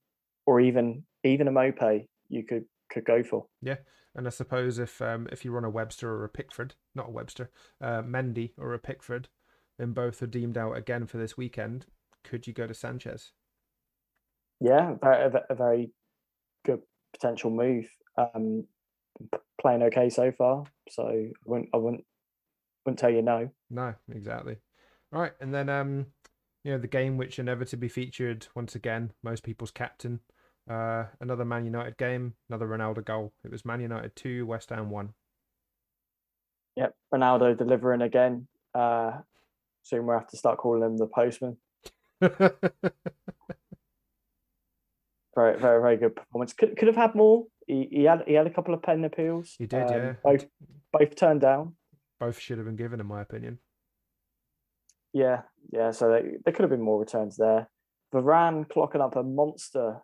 [0.47, 3.47] or even even a Maupay, you could could go for.
[3.63, 3.77] Yeah,
[4.15, 7.13] and I suppose if um, if you run a Webster or a Pickford, not a
[7.13, 9.29] Webster, uh, Mendy or a Pickford,
[9.79, 11.87] and both are deemed out again for this weekend,
[12.25, 13.33] could you go to Sanchez?
[14.61, 15.93] Yeah, a, a very
[16.65, 16.81] good
[17.13, 17.89] potential move.
[18.17, 18.65] Um,
[19.61, 22.05] playing okay so far, so I wouldn't I wouldn't
[22.85, 23.51] wouldn't tell you no.
[23.71, 24.57] No, exactly.
[25.13, 26.07] All right, and then um,
[26.65, 30.21] you know the game which inevitably featured once again most people's captain
[30.69, 33.33] uh, another Man United game, another Ronaldo goal.
[33.45, 35.11] It was Man United 2, West Ham 1.
[36.77, 38.47] Yep, Ronaldo delivering again.
[38.75, 39.13] Uh,
[39.83, 41.57] soon we'll have to start calling him the postman.
[42.21, 42.39] very,
[45.35, 46.53] very, very good performance.
[46.53, 47.47] Could could have had more.
[47.67, 49.55] He, he had he had a couple of pen appeals.
[49.59, 50.13] He did, um, yeah.
[50.23, 50.47] Both
[50.93, 51.75] both turned down.
[52.21, 53.59] Both should have been given, in my opinion.
[55.13, 55.93] Yeah, yeah.
[55.93, 57.69] So they, there could have been more returns there.
[58.13, 60.01] Varane clocking up a monster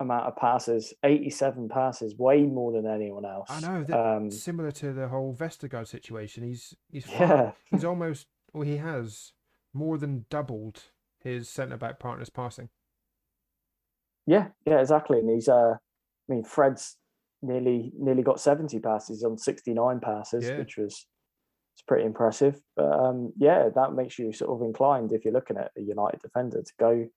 [0.00, 3.48] amount of passes, 87 passes, way more than anyone else.
[3.50, 4.16] I know.
[4.16, 6.44] Um, similar to the whole Vestergaard situation.
[6.44, 7.52] He's he's yeah.
[7.70, 9.32] he's almost well, he has
[9.72, 10.84] more than doubled
[11.22, 12.68] his centre back partner's passing.
[14.26, 15.18] Yeah, yeah, exactly.
[15.18, 16.96] And he's uh I mean Fred's
[17.42, 20.58] nearly nearly got 70 passes on 69 passes, yeah.
[20.58, 21.06] which was
[21.74, 22.60] it's pretty impressive.
[22.76, 26.20] But um yeah, that makes you sort of inclined if you're looking at a United
[26.20, 27.08] defender to go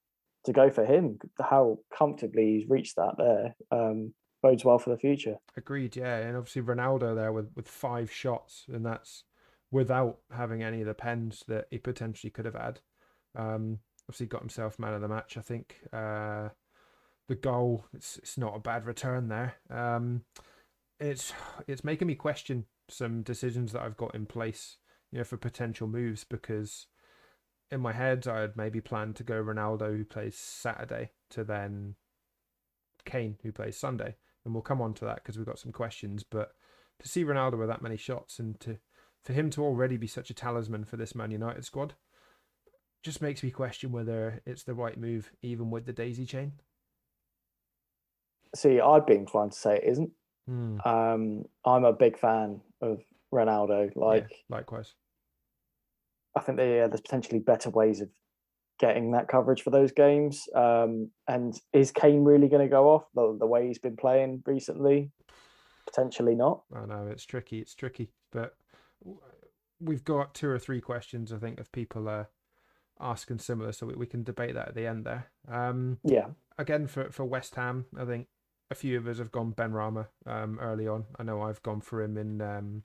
[0.46, 1.20] to go for him.
[1.40, 5.36] How comfortably he's reached that there um, bodes well for the future.
[5.56, 9.24] Agreed, yeah, and obviously Ronaldo there with with five shots, and that's
[9.72, 12.80] without having any of the pens that he potentially could have had.
[13.36, 15.38] Um, obviously got himself man of the match.
[15.38, 16.50] I think uh,
[17.28, 19.56] the goal it's it's not a bad return there.
[19.70, 20.24] Um,
[21.00, 21.34] it's
[21.68, 24.78] it's making me question some decisions that I've got in place,
[25.12, 26.88] you know, for potential moves because
[27.72, 31.96] in my head, I had maybe planned to go Ronaldo, who plays Saturday, to then
[33.06, 34.16] Kane, who plays Sunday.
[34.44, 36.24] And we'll come on to that because we've got some questions.
[36.24, 36.52] But
[37.00, 38.78] to see Ronaldo with that many shots and to
[39.24, 41.94] for him to already be such a talisman for this Man United squad
[43.04, 46.54] just makes me question whether it's the right move, even with the daisy chain.
[48.56, 50.12] See, I'd be inclined to say it isn't.
[50.48, 50.80] Hmm.
[50.86, 53.02] Um, I'm a big fan of
[53.34, 53.96] Ronaldo.
[53.96, 54.94] Like, yeah, likewise.
[56.36, 58.10] I think there, there's potentially better ways of
[58.80, 60.48] getting that coverage for those games.
[60.56, 64.44] Um, and is Kane really going to go off the, the way he's been playing
[64.46, 65.12] recently?
[65.86, 66.64] Potentially not.
[66.76, 67.60] I know it's tricky.
[67.60, 68.56] It's tricky, but
[69.80, 71.32] we've got two or three questions.
[71.32, 72.26] I think of people uh,
[73.00, 75.28] asking similar, so we, we can debate that at the end there.
[75.48, 76.28] Um, yeah.
[76.58, 78.28] Again, for for West Ham, I think
[78.70, 81.06] a few of us have gone Benrahma um, early on.
[81.20, 82.84] I know I've gone for him in um,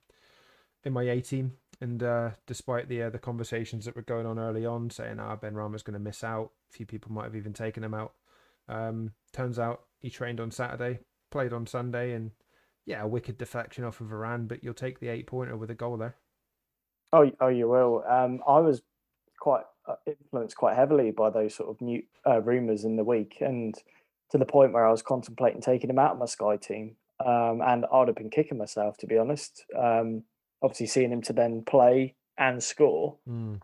[0.84, 4.38] in my A team and uh, despite the uh, the conversations that were going on
[4.38, 7.52] early on, saying ah Benrahma's going to miss out, a few people might have even
[7.52, 8.12] taken him out.
[8.68, 12.30] Um, turns out he trained on Saturday, played on Sunday, and
[12.84, 15.74] yeah, a wicked deflection off of Varane, but you'll take the eight pointer with a
[15.74, 16.16] goal there.
[17.12, 18.04] Oh, oh, you will.
[18.08, 18.82] Um, I was
[19.38, 23.38] quite uh, influenced quite heavily by those sort of new uh, rumors in the week,
[23.40, 23.74] and
[24.30, 26.96] to the point where I was contemplating taking him out of my Sky team.
[27.24, 29.64] Um, and I'd have been kicking myself to be honest.
[29.76, 30.24] Um,
[30.62, 33.60] obviously seeing him to then play and score mm.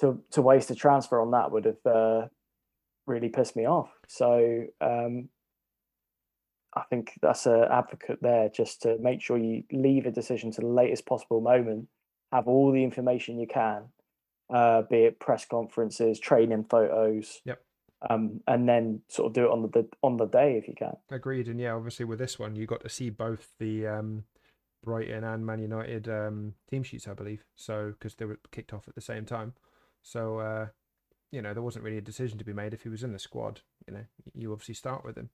[0.00, 2.26] to to waste a transfer on that would have uh,
[3.06, 3.90] really pissed me off.
[4.08, 5.28] So um,
[6.74, 10.60] I think that's an advocate there just to make sure you leave a decision to
[10.60, 11.88] the latest possible moment,
[12.32, 13.84] have all the information you can,
[14.52, 17.40] uh, be it press conferences, training photos.
[17.44, 17.60] Yep.
[18.10, 20.94] Um, and then sort of do it on the on the day if you can.
[21.08, 24.24] Agreed, and yeah, obviously with this one, you got to see both the um,
[24.82, 27.44] Brighton and Man United um, team sheets, I believe.
[27.54, 29.54] So because they were kicked off at the same time,
[30.02, 30.66] so uh,
[31.30, 33.18] you know there wasn't really a decision to be made if he was in the
[33.18, 33.60] squad.
[33.86, 35.30] You know, you obviously start with him.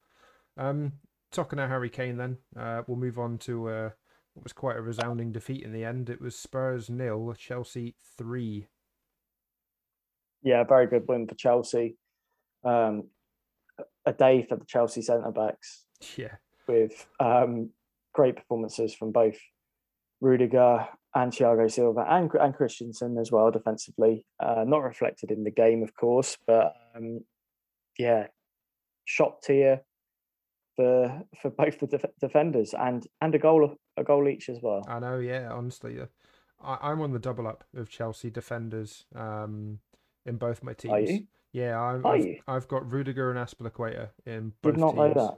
[0.57, 0.93] Um,
[1.33, 3.91] talking about Harry Kane, then uh, we'll move on to uh,
[4.35, 6.11] what was quite a resounding defeat in the end.
[6.11, 8.69] It was Spurs nil, Chelsea three.
[10.43, 11.97] Yeah, very good win for Chelsea.
[12.65, 13.05] Um,
[14.07, 15.85] a day for the Chelsea centre backs.
[16.17, 17.71] Yeah, with um,
[18.19, 19.39] great performances from both
[20.21, 24.27] Rudiger and Thiago Silva and, and Christensen as well defensively.
[24.41, 27.21] Uh, not reflected in the game, of course, but um,
[27.97, 28.27] yeah,
[29.05, 29.83] shot tier
[30.75, 34.85] for for both the def- defenders and and a goal a goal each as well.
[34.89, 35.53] I know, yeah.
[35.53, 36.07] Honestly, uh,
[36.61, 39.79] I, I'm on the double up of Chelsea defenders um,
[40.27, 40.93] in both my teams.
[40.93, 41.27] Are you?
[41.53, 42.43] Yeah, I'm, Are I've.
[42.49, 45.37] I've got Rudiger and Azpilicueta in both Did not know that.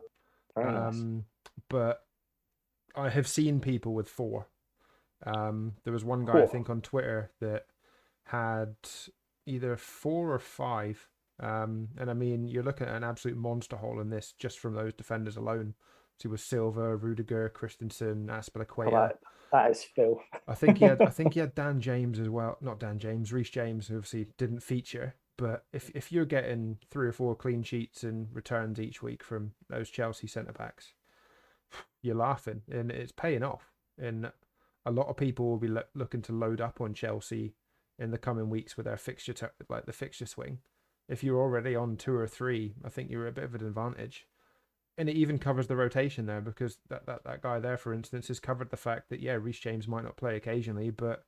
[0.56, 0.94] Very nice.
[0.94, 1.24] Um,
[1.68, 2.00] but
[2.94, 4.48] I have seen people with four.
[5.24, 7.66] Um, there was one guy I think on Twitter that
[8.24, 8.74] had
[9.46, 11.08] either four or five.
[11.38, 14.74] Um, and I mean, you're looking at an absolute monster hole in this just from
[14.74, 15.74] those defenders alone.
[16.18, 18.90] So it was Silva, Rudiger, Christensen, Azpilicueta.
[18.90, 19.18] that,
[19.52, 20.20] that is Phil.
[20.46, 21.00] I think he had.
[21.00, 22.58] I think he had Dan James as well.
[22.60, 25.14] Not Dan James, Reece James, who obviously didn't feature.
[25.38, 29.52] But if if you're getting three or four clean sheets and returns each week from
[29.70, 30.92] those Chelsea centre backs,
[32.02, 33.72] you're laughing, and it's paying off.
[33.98, 34.30] And
[34.86, 37.54] a lot of people will be lo- looking to load up on Chelsea
[37.98, 40.58] in the coming weeks with their fixture, t- like the fixture swing.
[41.08, 44.26] If you're already on two or three, I think you're a bit of an advantage.
[44.96, 48.28] And it even covers the rotation there because that, that, that guy there, for instance,
[48.28, 51.24] has covered the fact that, yeah, Reece James might not play occasionally, but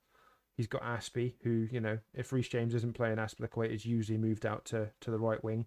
[0.57, 4.47] he's got Aspie, who, you know, if Reece James isn't playing, Azpilicueta is usually moved
[4.47, 5.67] out to, to the right wing.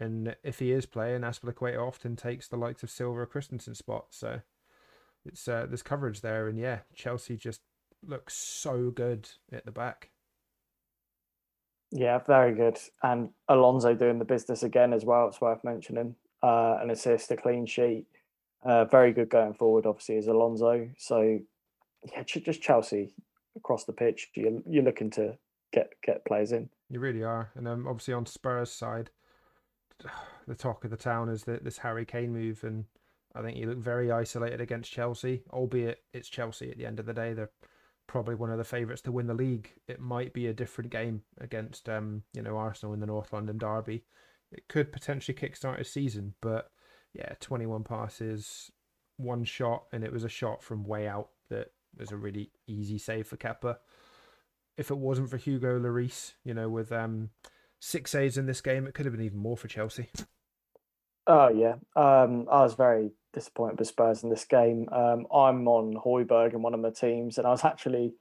[0.00, 4.06] And if he is playing, Azpilicueta often takes the likes of Silva or Christensen spot.
[4.10, 4.40] So
[5.24, 6.48] it's uh, there's coverage there.
[6.48, 7.60] And yeah, Chelsea just
[8.06, 10.10] looks so good at the back.
[11.90, 12.78] Yeah, very good.
[13.02, 15.28] And Alonso doing the business again as well.
[15.28, 16.16] It's worth mentioning.
[16.42, 18.06] Uh, an assist, a clean sheet.
[18.64, 20.88] Uh, very good going forward, obviously, is Alonso.
[20.96, 21.40] So,
[22.10, 23.12] yeah, just Chelsea
[23.56, 24.30] across the pitch.
[24.34, 25.36] You're, you're looking to
[25.72, 26.70] get get players in.
[26.88, 27.50] You really are.
[27.54, 29.10] And um, obviously on Spurs' side,
[30.46, 32.84] the talk of the town is that this Harry Kane move, and
[33.34, 35.42] I think he looked very isolated against Chelsea.
[35.50, 37.50] Albeit it's Chelsea at the end of the day, they're
[38.06, 39.72] probably one of the favourites to win the league.
[39.88, 43.58] It might be a different game against um, you know, Arsenal in the North London
[43.58, 44.04] derby.
[44.50, 46.70] It could potentially kickstart his season, but
[47.14, 48.70] yeah, 21 passes,
[49.16, 52.98] one shot, and it was a shot from way out that was a really easy
[52.98, 53.76] save for Kepa.
[54.76, 57.30] If it wasn't for Hugo Lloris, you know, with um
[57.84, 60.08] six saves in this game, it could have been even more for Chelsea.
[61.26, 64.88] Oh yeah, um, I was very disappointed with Spurs in this game.
[64.92, 68.14] Um, I'm on Højbjerg in one of my teams, and I was actually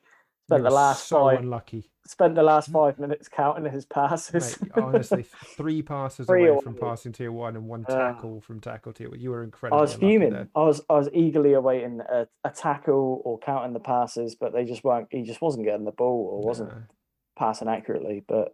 [0.47, 1.89] spent the last so five unlucky.
[2.05, 4.59] spent the last five minutes counting his passes.
[4.61, 5.23] Mate, honestly,
[5.57, 9.09] three passes Three away from passing tier one and one Uh, tackle from tackle tier
[9.09, 9.19] one.
[9.19, 9.79] You were incredible.
[9.79, 10.31] I was fuming.
[10.33, 10.47] there.
[10.55, 14.65] I was I was eagerly awaiting a, a tackle or counting the passes, but they
[14.65, 15.07] just weren't.
[15.11, 16.81] He just wasn't getting the ball or wasn't Nah,
[17.35, 18.23] passing accurately.
[18.27, 18.53] But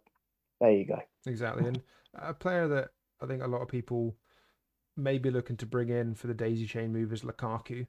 [0.60, 1.00] there you go.
[1.26, 1.66] exactly.
[1.66, 1.82] And
[2.14, 2.90] a player that
[3.20, 4.16] I think a lot of people
[4.96, 7.86] may be looking to bring in for the daisy chain move is Lukaku.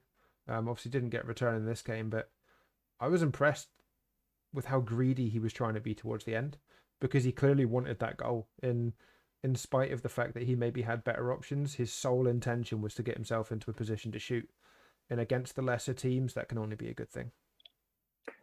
[0.48, 2.30] Um, obviously didn't get a return in this game, but
[2.98, 3.68] I was impressed
[4.52, 6.58] with how greedy he was trying to be towards the end
[7.00, 8.48] because he clearly wanted that goal.
[8.62, 8.94] In
[9.42, 12.94] in spite of the fact that he maybe had better options, his sole intention was
[12.94, 14.48] to get himself into a position to shoot.
[15.08, 17.32] And against the lesser teams, that can only be a good thing.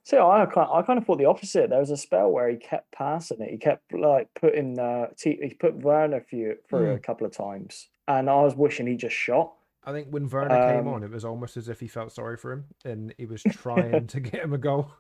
[0.04, 1.70] So I kind I kind of thought the opposite.
[1.70, 3.50] There was a spell where he kept passing it.
[3.52, 8.30] He kept like putting uh, he put Werner through through a couple of times, and
[8.30, 9.54] I was wishing he just shot.
[9.84, 12.36] I think when Werner came Um, on, it was almost as if he felt sorry
[12.36, 14.92] for him and he was trying to get him a goal.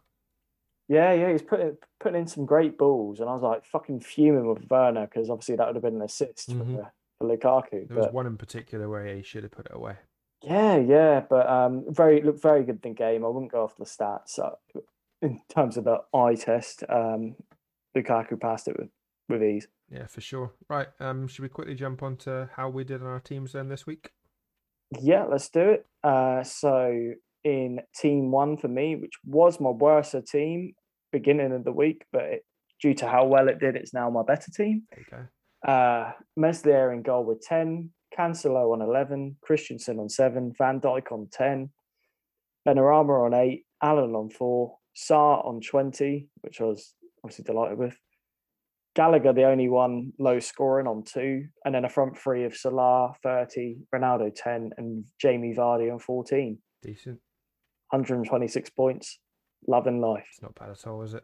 [0.87, 4.47] Yeah, yeah, he's putting putting in some great balls, and I was like fucking fuming
[4.47, 6.75] with Werner because obviously that would have been an assist Mhm.
[6.75, 7.87] for, for Lukaku.
[7.89, 9.97] There was But one in particular where he should have put it away.
[10.41, 13.25] Yeah, yeah, but um, very looked very good in the game.
[13.25, 14.51] I wouldn't go off the stats uh,
[15.21, 16.83] in terms of the eye test.
[16.89, 17.35] Um,
[17.95, 18.89] Lukaku passed it with
[19.29, 19.67] with ease.
[19.89, 20.53] Yeah, for sure.
[20.69, 20.87] Right.
[20.99, 23.87] Um, should we quickly jump on to how we did on our teams then this
[23.87, 24.11] week?
[25.01, 25.85] Yeah, let's do it.
[26.03, 30.73] Uh, so in team one for me, which was my worst team
[31.11, 32.45] beginning of the week, but it,
[32.81, 34.83] due to how well it did, it's now my better team.
[35.09, 35.71] Go.
[35.71, 41.27] Uh, Meslier in goal with 10, Cancelo on 11, Christensen on 7, Van Dijk on
[41.31, 41.69] 10,
[42.67, 47.97] Benrahma on 8, Allen on 4, Sarr on 20, which I was obviously delighted with.
[48.95, 53.13] Gallagher, the only one low scoring on 2, and then a front three of Salah
[53.21, 56.57] 30, Ronaldo 10, and Jamie Vardy on 14.
[56.81, 57.19] Decent.
[57.91, 59.19] 126 points.
[59.67, 60.25] Loving life.
[60.31, 61.23] It's not bad at all, is it?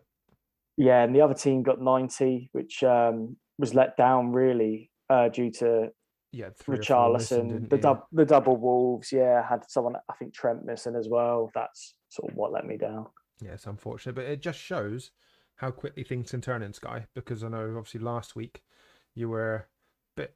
[0.77, 5.51] Yeah, and the other team got 90, which um, was let down really uh, due
[5.51, 5.89] to
[6.33, 9.11] Yeah, three or missing, Richarlison, the dub, the double Wolves.
[9.11, 11.51] Yeah, had someone I think Trent missing as well.
[11.53, 13.05] That's sort of what let me down.
[13.39, 15.11] Yeah, it's unfortunate, but it just shows
[15.57, 17.05] how quickly things can turn in Sky.
[17.13, 18.63] Because I know, obviously, last week
[19.13, 19.65] you were a
[20.15, 20.35] bit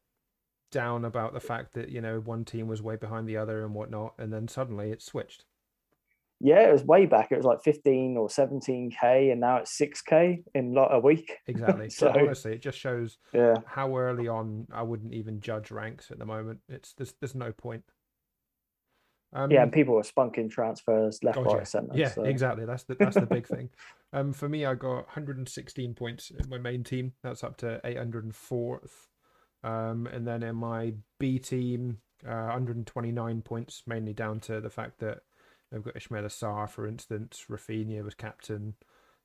[0.72, 3.74] down about the fact that you know one team was way behind the other and
[3.74, 5.46] whatnot, and then suddenly it switched.
[6.40, 7.32] Yeah, it was way back.
[7.32, 11.38] It was like 15 or 17k, and now it's 6k in like a week.
[11.48, 11.90] Exactly.
[11.98, 16.20] So- honestly, it just shows Yeah, how early on I wouldn't even judge ranks at
[16.20, 16.60] the moment.
[16.70, 17.84] It's there's there's no point.
[19.34, 21.64] Um, yeah, and people were spunking transfers left, God, right, yeah.
[21.64, 21.98] centre.
[21.98, 22.24] Yeah, so.
[22.24, 22.66] exactly.
[22.66, 23.70] That's the that's the big thing.
[24.14, 27.14] Um, for me, I got 116 points in my main team.
[27.24, 28.92] That's up to 804th.
[29.64, 35.00] Um, and then in my B team, uh, 129 points, mainly down to the fact
[35.00, 35.20] that
[35.74, 37.46] I've got Ismaila Sarr, for instance.
[37.50, 38.76] Raphinha was captain,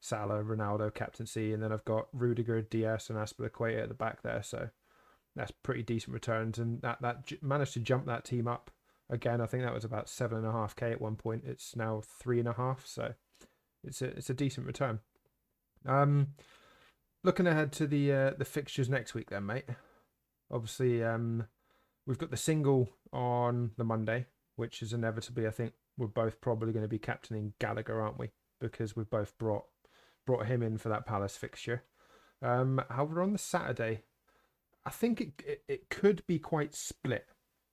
[0.00, 4.42] Salah, Ronaldo captaincy, and then I've got Rudiger, Dias, and Azpilicueta at the back there.
[4.42, 4.70] So
[5.36, 8.70] that's pretty decent returns, and that that managed to jump that team up
[9.08, 9.40] again.
[9.40, 11.44] I think that was about seven and a half k at one point.
[11.46, 13.14] It's now three and a half, so
[13.84, 15.00] it's a it's a decent return.
[15.86, 16.28] Um,
[17.22, 19.66] looking ahead to the uh, the fixtures next week, then, mate.
[20.50, 21.46] Obviously, um,
[22.06, 24.26] we've got the single on the Monday,
[24.56, 28.30] which is inevitably, I think, we're both probably going to be captaining Gallagher, aren't we?
[28.60, 29.64] Because we've both brought
[30.26, 31.82] brought him in for that Palace fixture.
[32.40, 34.02] Um, however, on the Saturday,
[34.86, 37.26] I think it, it, it could be quite split.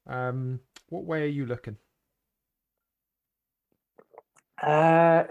[0.07, 1.77] Um, what way are you looking?
[4.61, 5.23] Uh,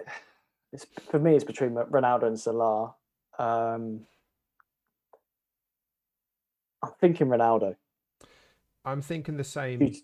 [0.72, 1.34] it's for me.
[1.34, 2.94] It's between Ronaldo and Salah.
[3.38, 4.06] Um,
[6.82, 7.74] I'm thinking Ronaldo
[8.88, 9.94] I'm thinking the same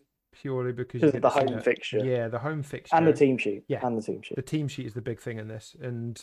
[0.40, 1.98] purely because of the get to see home fixture.
[2.04, 2.96] Yeah, the home fixture.
[2.96, 3.64] And the team sheet.
[3.68, 3.86] Yeah.
[3.86, 4.36] and the team sheet.
[4.36, 5.76] the team sheet is the big thing in this.
[5.80, 6.20] And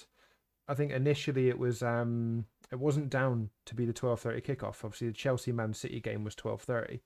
[0.67, 4.85] i think initially it was um it wasn't down to be the 12.30 kickoff.
[4.85, 6.99] Obviously the chelsea man city game was 12.30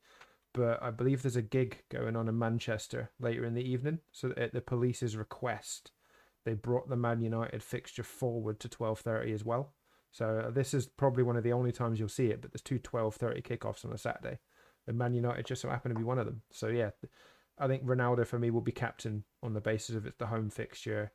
[0.54, 4.00] but i believe there's a gig going on in manchester later in the evening.
[4.12, 5.92] So at the police's request
[6.44, 9.74] they brought the man united fixture forward to 12.30 as well.
[10.12, 12.80] So this is probably one of the only times you'll see it but there's two
[12.80, 14.40] 12.30 kickoffs on a saturday
[14.88, 16.90] and man united just so happen to be one of them so yeah
[17.58, 20.50] I think Ronaldo for me will be captain on the basis of it's the home
[20.50, 21.12] fixture.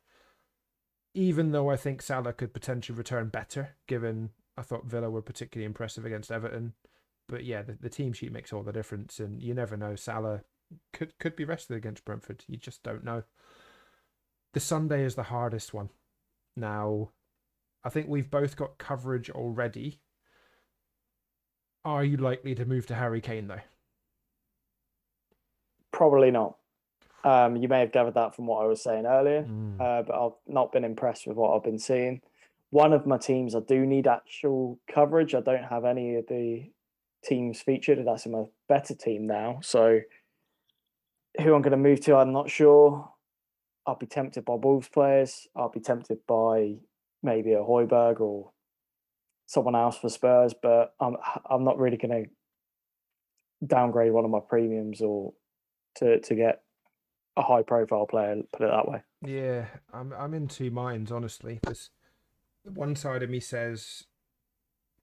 [1.13, 5.65] Even though I think Salah could potentially return better, given I thought Villa were particularly
[5.65, 6.73] impressive against Everton.
[7.27, 9.95] But yeah, the, the team sheet makes all the difference, and you never know.
[9.95, 10.41] Salah
[10.93, 12.43] could could be rested against Brentford.
[12.47, 13.23] You just don't know.
[14.53, 15.89] The Sunday is the hardest one.
[16.57, 17.11] Now,
[17.83, 20.01] I think we've both got coverage already.
[21.83, 23.61] Are you likely to move to Harry Kane though?
[25.91, 26.57] Probably not.
[27.23, 29.79] Um, you may have gathered that from what I was saying earlier, Mm.
[29.79, 32.21] uh, but I've not been impressed with what I've been seeing.
[32.71, 35.35] One of my teams, I do need actual coverage.
[35.35, 36.71] I don't have any of the
[37.23, 37.99] teams featured.
[37.99, 39.59] and That's in my better team now.
[39.61, 40.01] So,
[41.39, 43.11] who I'm going to move to, I'm not sure.
[43.85, 45.47] I'll be tempted by Wolves players.
[45.55, 46.77] I'll be tempted by
[47.21, 48.51] maybe a Højbjerg or
[49.51, 51.17] someone else for Spurs, but I'm
[51.49, 55.33] I'm not really going to downgrade one of my premiums or
[55.95, 56.61] to to get
[57.35, 58.37] a high profile player.
[58.53, 59.01] Put it that way.
[59.25, 61.59] Yeah, I'm I'm in two minds honestly.
[61.67, 61.89] This
[62.63, 64.05] one side of me says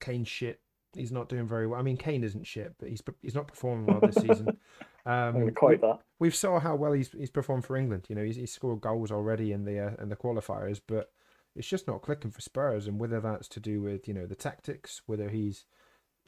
[0.00, 0.60] Kane's shit.
[0.94, 1.78] He's not doing very well.
[1.78, 4.56] I mean, Kane isn't shit, but he's he's not performing well this season.
[5.06, 6.00] Um, that.
[6.18, 8.04] we've saw how well he's he's performed for England.
[8.10, 11.10] You know, he's he's scored goals already in the uh, in the qualifiers, but
[11.58, 12.86] it's just not clicking for Spurs.
[12.86, 15.64] And whether that's to do with you know the tactics, whether he's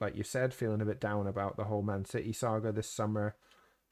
[0.00, 3.36] like you said, feeling a bit down about the whole Man City saga this summer,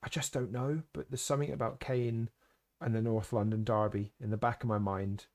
[0.02, 0.82] I just don't know.
[0.92, 2.30] But there's something about Kane
[2.80, 5.26] and the North London derby in the back of my mind.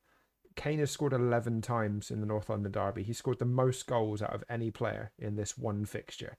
[0.55, 3.03] Kane has scored 11 times in the North London derby.
[3.03, 6.37] He scored the most goals out of any player in this one fixture.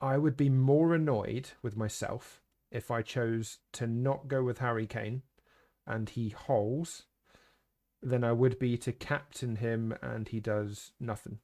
[0.00, 4.86] I would be more annoyed with myself if I chose to not go with Harry
[4.86, 5.22] Kane
[5.86, 7.04] and he holes
[8.02, 11.38] than I would be to captain him and he does nothing.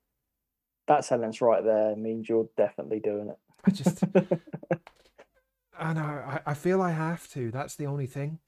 [0.89, 3.39] That sentence right there means you're definitely doing it.
[3.65, 4.05] I just,
[5.79, 7.51] I know, I, I feel I have to.
[7.51, 8.39] That's the only thing.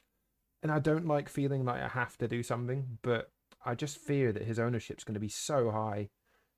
[0.63, 3.31] And I don't like feeling like I have to do something, but
[3.65, 6.09] I just fear that his ownership's going to be so high.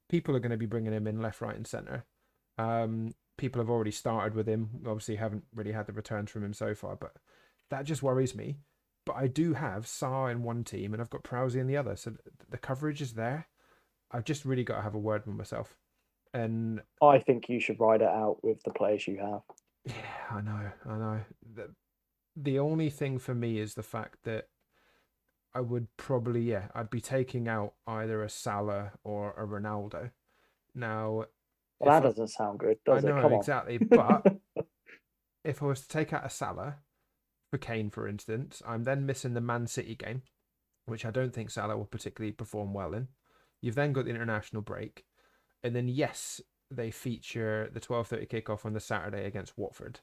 [0.09, 2.04] People are going to be bringing him in left, right, and centre.
[2.59, 4.70] Um, people have already started with him.
[4.87, 7.14] Obviously, haven't really had the returns from him so far, but
[7.70, 8.56] that just worries me.
[9.07, 11.95] But I do have Sarr in one team, and I've got Prowsey in the other,
[11.97, 12.12] so
[12.51, 13.47] the coverage is there.
[14.11, 15.77] I've just really got to have a word with myself,
[16.35, 19.40] and I think you should ride it out with the players you have.
[19.85, 19.95] yeah,
[20.31, 21.21] I know, I know.
[21.54, 21.71] The,
[22.37, 24.48] the only thing for me is the fact that
[25.54, 30.11] I would probably, yeah, I'd be taking out either a Salah or a Ronaldo.
[30.75, 31.27] Now,
[31.79, 33.15] Well, that I- doesn't sound good, does I it?
[33.15, 33.38] know Come on.
[33.38, 34.27] exactly, but
[35.44, 36.77] if I was to take out a Salah
[37.51, 40.23] for Kane, for instance, I'm then missing the Man City game,
[40.87, 43.09] which I don't think Salah will particularly perform well in.
[43.61, 45.05] You've then got the international break,
[45.63, 46.40] and then yes,
[46.71, 50.01] they feature the 12:30 kickoff on the Saturday against Watford.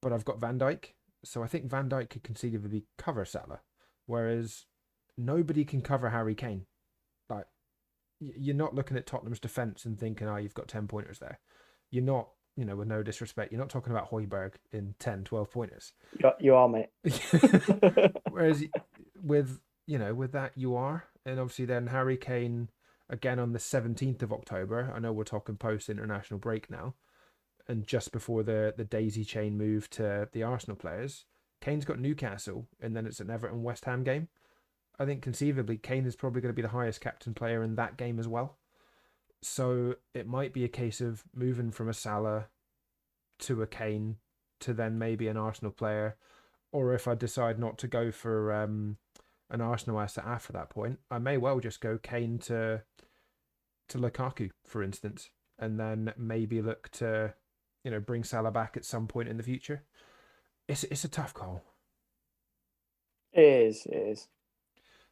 [0.00, 0.94] But I've got Van Dijk,
[1.24, 3.60] so I think Van Dijk could conceivably cover Salah,
[4.06, 4.66] whereas
[5.16, 6.66] nobody can cover Harry Kane.
[7.28, 7.46] Like
[8.20, 11.40] you're not looking at Tottenham's defense and thinking, "Oh, you've got ten pointers there."
[11.90, 15.50] You're not you know, with no disrespect, you're not talking about Højbjerg in 10, 12
[15.50, 15.92] pointers.
[16.18, 16.90] You are, you are mate.
[18.30, 18.64] Whereas
[19.22, 22.70] with you know with that you are, and obviously then Harry Kane
[23.08, 24.92] again on the seventeenth of October.
[24.94, 26.94] I know we're talking post international break now,
[27.68, 31.24] and just before the the daisy chain move to the Arsenal players,
[31.60, 34.28] Kane's got Newcastle, and then it's an Everton West Ham game.
[34.98, 37.96] I think conceivably Kane is probably going to be the highest captain player in that
[37.96, 38.58] game as well.
[39.44, 42.46] So it might be a case of moving from a Salah
[43.40, 44.16] to a Kane
[44.60, 46.16] to then maybe an Arsenal player
[46.74, 48.96] or if I decide not to go for um,
[49.48, 52.82] an Arsenal asset after that point, I may well just go Kane to
[53.90, 57.34] to Lukaku, for instance, and then maybe look to
[57.84, 59.84] you know bring Salah back at some point in the future.
[60.66, 61.62] It's it's a tough call.
[63.32, 63.86] It is.
[63.86, 64.28] It is.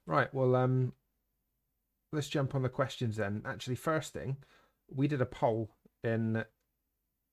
[0.04, 0.34] Right.
[0.34, 0.94] Well, um,
[2.12, 3.42] let's jump on the questions then.
[3.44, 4.36] Actually, first thing,
[4.88, 5.70] we did a poll
[6.04, 6.44] in.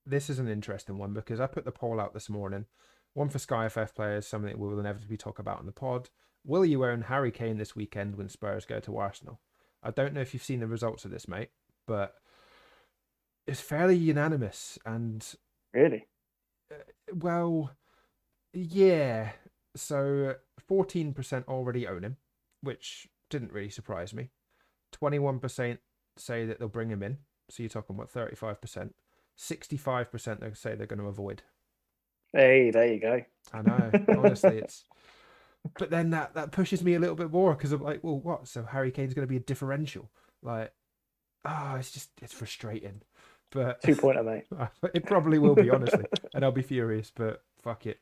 [0.05, 2.65] This is an interesting one because I put the poll out this morning.
[3.13, 6.09] One for Sky FF players, something we will inevitably talk about on the pod.
[6.45, 9.41] Will you own Harry Kane this weekend when Spurs go to Arsenal?
[9.83, 11.49] I don't know if you've seen the results of this, mate,
[11.85, 12.15] but
[13.45, 14.77] it's fairly unanimous.
[14.85, 15.25] And
[15.73, 16.07] Really.
[16.71, 17.71] Uh, well,
[18.53, 19.31] yeah.
[19.75, 20.35] So
[20.69, 22.17] 14% already own him,
[22.61, 24.29] which didn't really surprise me.
[24.91, 25.77] 21%
[26.17, 27.17] say that they'll bring him in.
[27.49, 28.91] So you're talking what 35%.
[29.37, 31.43] 65% they say they're going to avoid.
[32.33, 33.23] Hey, there you go.
[33.53, 33.91] I know.
[34.09, 34.83] Honestly, it's.
[35.77, 38.47] But then that that pushes me a little bit more because I'm like, well, what?
[38.47, 40.09] So Harry Kane's going to be a differential?
[40.41, 40.71] Like,
[41.43, 43.01] ah, it's just it's frustrating.
[43.51, 44.45] But Two pointer, mate.
[44.93, 47.11] it probably will be honestly, and I'll be furious.
[47.13, 47.99] But fuck it.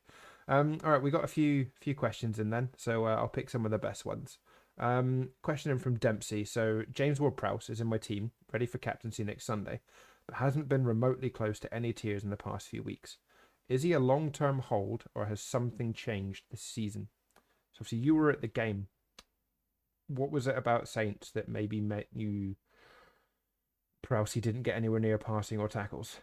[0.48, 3.50] Um, all right, we got a few few questions in then, so uh, I'll pick
[3.50, 4.38] some of the best ones.
[4.80, 6.44] Um, question in from Dempsey.
[6.46, 9.82] So James Ward-Prowse is in my team, ready for captaincy next Sunday,
[10.28, 13.18] but hasn't been remotely close to any tiers in the past few weeks.
[13.70, 17.08] Is he a long term hold, or has something changed this season?
[17.74, 18.88] So obviously you were at the game.
[20.08, 22.56] What was it about Saints that maybe made you
[24.06, 26.22] Prowsey didn't get anywhere near passing or tackles?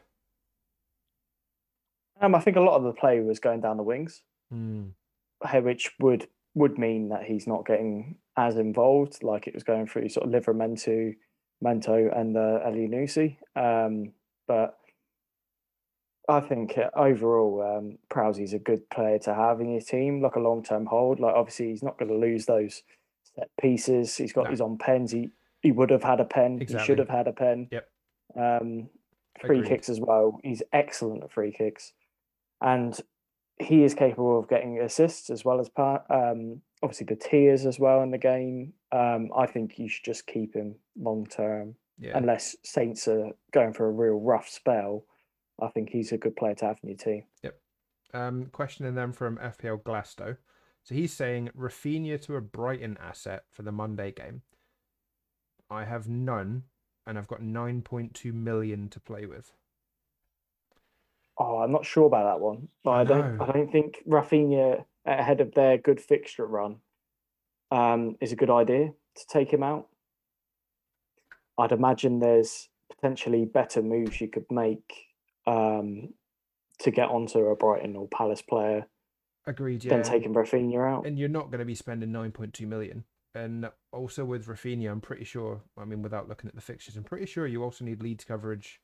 [2.20, 4.22] Um, I think a lot of the play was going down the wings,
[5.46, 9.86] hey, which would would mean that he's not getting as involved like it was going
[9.86, 11.14] through sort of Livramento,
[11.62, 13.36] Mento, and uh, Elyounoussi.
[13.56, 14.12] Um,
[14.46, 14.78] but
[16.28, 20.36] I think uh, overall, um, Prowsey's a good player to have in your team, like
[20.36, 21.20] a long term hold.
[21.20, 22.82] Like obviously, he's not going to lose those
[23.36, 24.16] set pieces.
[24.16, 24.50] He's got No.
[24.50, 25.10] his on pens.
[25.12, 25.30] He
[25.60, 26.58] he would have had a pen.
[26.58, 27.68] He should have had a pen.
[27.70, 27.88] Yep.
[28.36, 28.88] Um,
[29.40, 29.68] free Agreed.
[29.68, 30.38] kicks as well.
[30.42, 31.92] He's excellent at free kicks,
[32.60, 32.98] and
[33.60, 36.02] he is capable of getting assists as well as part.
[36.10, 38.72] Um, obviously, the tiers as well in the game.
[38.92, 42.16] Um, I think you should just keep him long term, Yeah.
[42.16, 45.04] unless Saints are going for a real rough spell.
[45.62, 47.24] I think he's a good player to have in your team.
[47.42, 47.60] Yep.
[48.12, 50.36] Um, questioning them from FPL Glasto.
[50.82, 54.42] So he's saying Raphinha to a Brighton asset for the Monday game.
[55.70, 56.64] I have none,
[57.06, 59.52] and I've got 9.2 million to play with.
[61.38, 63.38] Oh, I'm not sure about that one, but I don't.
[63.38, 63.44] know.
[63.44, 66.76] I don't think Raphinha ahead of their good fixture run
[67.70, 69.88] um, is a good idea to take him out.
[71.58, 75.08] I'd imagine there's potentially better moves you could make
[75.46, 76.14] um,
[76.80, 78.86] to get onto a Brighton or Palace player
[79.46, 79.94] Agreed, yeah.
[79.94, 81.06] than taking Raphinha out.
[81.06, 83.04] and you're not going to be spending 9.2 million.
[83.34, 87.02] And also with Raphinha, I'm pretty sure, I mean, without looking at the fixtures, I'm
[87.02, 88.80] pretty sure you also need Leeds coverage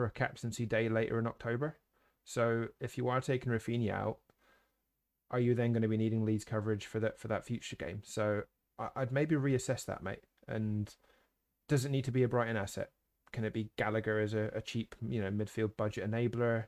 [0.00, 1.76] for a captaincy day later in October.
[2.24, 4.16] So if you are taking Raphinha out,
[5.30, 8.00] are you then going to be needing Leeds coverage for that for that future game?
[8.02, 8.44] So
[8.96, 10.22] I'd maybe reassess that, mate.
[10.48, 10.94] And
[11.68, 12.92] does it need to be a Brighton asset?
[13.30, 16.64] Can it be Gallagher as a, a cheap, you know, midfield budget enabler?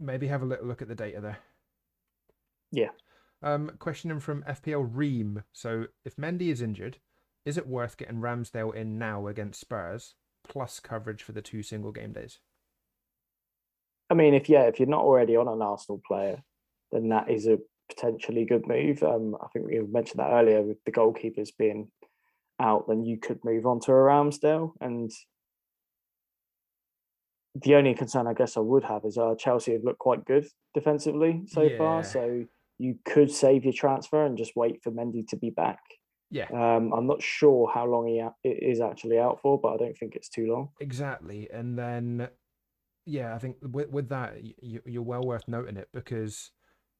[0.00, 1.38] Maybe have a little look at the data there.
[2.72, 2.90] Yeah.
[3.44, 5.44] Um, questioning from FPL Ream.
[5.52, 6.98] So, if Mendy is injured,
[7.44, 10.16] is it worth getting Ramsdale in now against Spurs
[10.46, 12.38] plus coverage for the two single game days?
[14.10, 16.42] I mean, if yeah, if you're not already on an Arsenal player,
[16.92, 19.02] then that is a potentially good move.
[19.02, 21.90] Um, I think we mentioned that earlier with the goalkeepers being
[22.60, 24.72] out, then you could move on to a Ramsdale.
[24.80, 25.10] And
[27.54, 30.46] the only concern I guess I would have is uh, Chelsea have looked quite good
[30.74, 31.78] defensively so Yeah.
[31.78, 32.04] far.
[32.04, 32.44] So
[32.78, 35.80] you could save your transfer and just wait for Mendy to be back.
[36.30, 39.76] Yeah, Um, I'm not sure how long he a- is actually out for, but I
[39.76, 40.70] don't think it's too long.
[40.80, 41.48] exactly.
[41.50, 42.28] And then,
[43.06, 46.50] yeah, I think with, with that, y- y- you're well worth noting it because,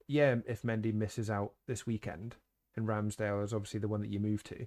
[0.07, 2.37] yeah, if Mendy misses out this weekend
[2.77, 4.66] and Ramsdale is obviously the one that you move to,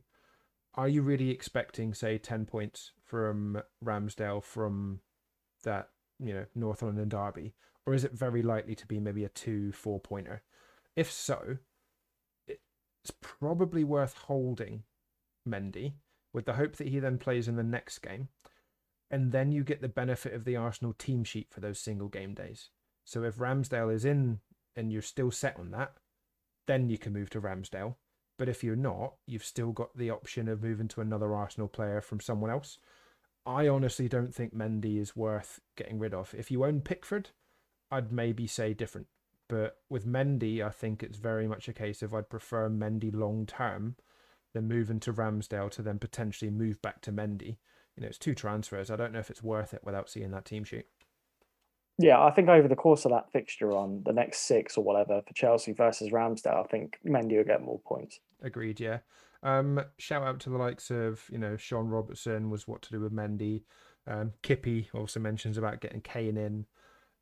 [0.76, 4.99] are you really expecting, say, 10 points from Ramsdale from
[5.64, 5.89] that
[6.20, 7.53] you know North London derby,
[7.86, 10.41] or is it very likely to be maybe a two four pointer?
[10.95, 11.58] If so,
[13.08, 14.84] it's probably worth holding
[15.47, 15.93] Mendy
[16.34, 18.28] with the hope that he then plays in the next game,
[19.10, 22.34] and then you get the benefit of the Arsenal team sheet for those single game
[22.34, 22.70] days.
[23.05, 24.39] So if Ramsdale is in
[24.76, 25.93] and you're still set on that,
[26.68, 27.95] then you can move to Ramsdale.
[28.38, 32.01] But if you're not, you've still got the option of moving to another Arsenal player
[32.01, 32.78] from someone else.
[33.45, 36.36] I honestly don't think Mendy is worth getting rid of.
[36.38, 37.30] If you own Pickford,
[37.89, 39.08] I'd maybe say different.
[39.50, 43.45] But with Mendy, I think it's very much a case of I'd prefer Mendy long
[43.45, 43.95] term
[44.54, 47.58] than moving to Ramsdale to then potentially move back to Mendy.
[47.95, 48.91] You know, it's two transfers.
[48.91, 50.86] I don't know if it's worth it without seeing that team sheet.
[52.00, 55.22] Yeah, I think over the course of that fixture on the next six or whatever
[55.26, 58.20] for Chelsea versus Ramsdale, I think Mendy will get more points.
[58.41, 59.00] Agreed, yeah.
[59.41, 63.00] Um, shout out to the likes of, you know, Sean Robertson was what to do
[63.00, 63.64] with Mendy.
[64.06, 66.66] Um, Kippy also mentions about getting Kane in.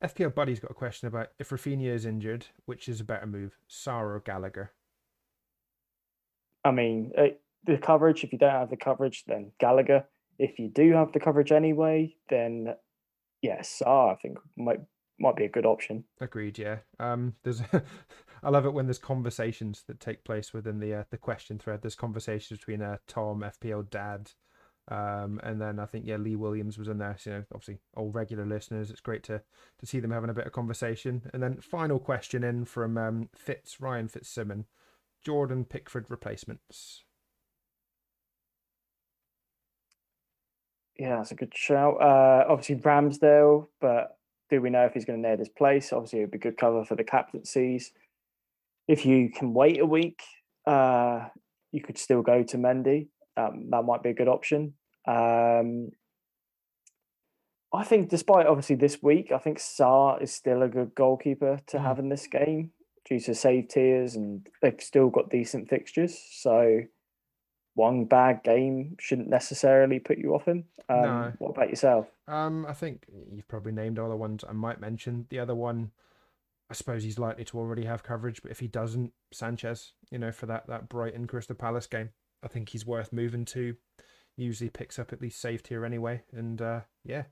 [0.02, 3.56] FPL Buddy's got a question about if Raphinha is injured, which is a better move,
[3.68, 4.72] Sarr or Gallagher?
[6.64, 7.28] I mean, uh,
[7.64, 10.04] the coverage, if you don't have the coverage, then Gallagher.
[10.38, 12.74] If you do have the coverage anyway, then
[13.40, 14.80] yes, Sarr, I think might
[15.18, 16.04] might be a good option.
[16.20, 16.58] Agreed.
[16.58, 16.78] Yeah.
[17.00, 17.34] Um.
[17.42, 17.62] There's,
[18.42, 21.80] I love it when there's conversations that take place within the uh, the question thread.
[21.80, 24.32] There's conversations between uh, Tom, FPL Dad,
[24.88, 27.16] um, and then I think yeah, Lee Williams was in there.
[27.18, 28.90] So, you know, obviously all regular listeners.
[28.90, 29.42] It's great to
[29.78, 31.22] to see them having a bit of conversation.
[31.32, 34.64] And then final question in from um, Fitz Ryan Fitzsimon,
[35.24, 37.04] Jordan Pickford replacements.
[40.98, 42.00] Yeah, that's a good shout.
[42.00, 44.16] Uh, obviously Ramsdale, but
[44.48, 45.92] do we know if he's going to nail this place?
[45.92, 47.92] Obviously, it'd be good cover for the captaincies.
[48.88, 50.22] If you can wait a week,
[50.64, 51.26] uh,
[51.72, 53.08] you could still go to Mendy.
[53.36, 54.74] Um, that might be a good option.
[55.06, 55.90] Um,
[57.72, 61.76] I think, despite obviously this week, I think Sa is still a good goalkeeper to
[61.76, 61.82] mm.
[61.82, 62.70] have in this game
[63.04, 66.18] due to save tiers, and they've still got decent fixtures.
[66.32, 66.82] So
[67.74, 70.64] one bad game shouldn't necessarily put you off him.
[70.88, 71.32] Um, no.
[71.38, 72.06] What about yourself?
[72.26, 75.26] Um, I think you've probably named all the ones I might mention.
[75.28, 75.90] The other one,
[76.70, 80.32] I suppose he's likely to already have coverage, but if he doesn't, Sanchez, you know,
[80.32, 82.10] for that that Brighton Crystal Palace game,
[82.46, 83.76] I think he's worth moving to.
[84.36, 87.24] Usually picks up at least save tier anyway, and uh, yeah,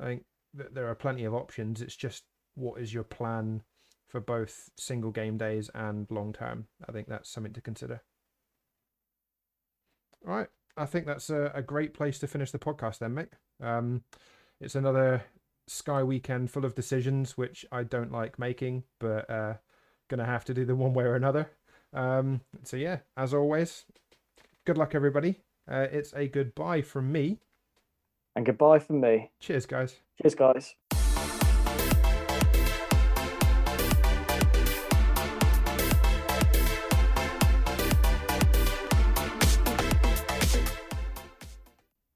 [0.00, 0.24] I think
[0.56, 1.82] th- there are plenty of options.
[1.82, 3.62] It's just what is your plan
[4.08, 6.68] for both single game days and long term?
[6.88, 8.00] I think that's something to consider.
[10.26, 10.48] All right.
[10.76, 13.28] I think that's a, a great place to finish the podcast then, mate.
[13.62, 14.02] Um,
[14.60, 15.24] it's another
[15.68, 19.54] Sky weekend full of decisions, which I don't like making, but uh,
[20.08, 21.50] gonna have to do them one way or another.
[21.92, 23.84] Um, so yeah, as always,
[24.66, 25.40] good luck, everybody.
[25.70, 27.38] Uh, it's a goodbye from me.
[28.34, 29.30] And goodbye from me.
[29.40, 30.00] Cheers, guys.
[30.20, 30.74] Cheers, guys.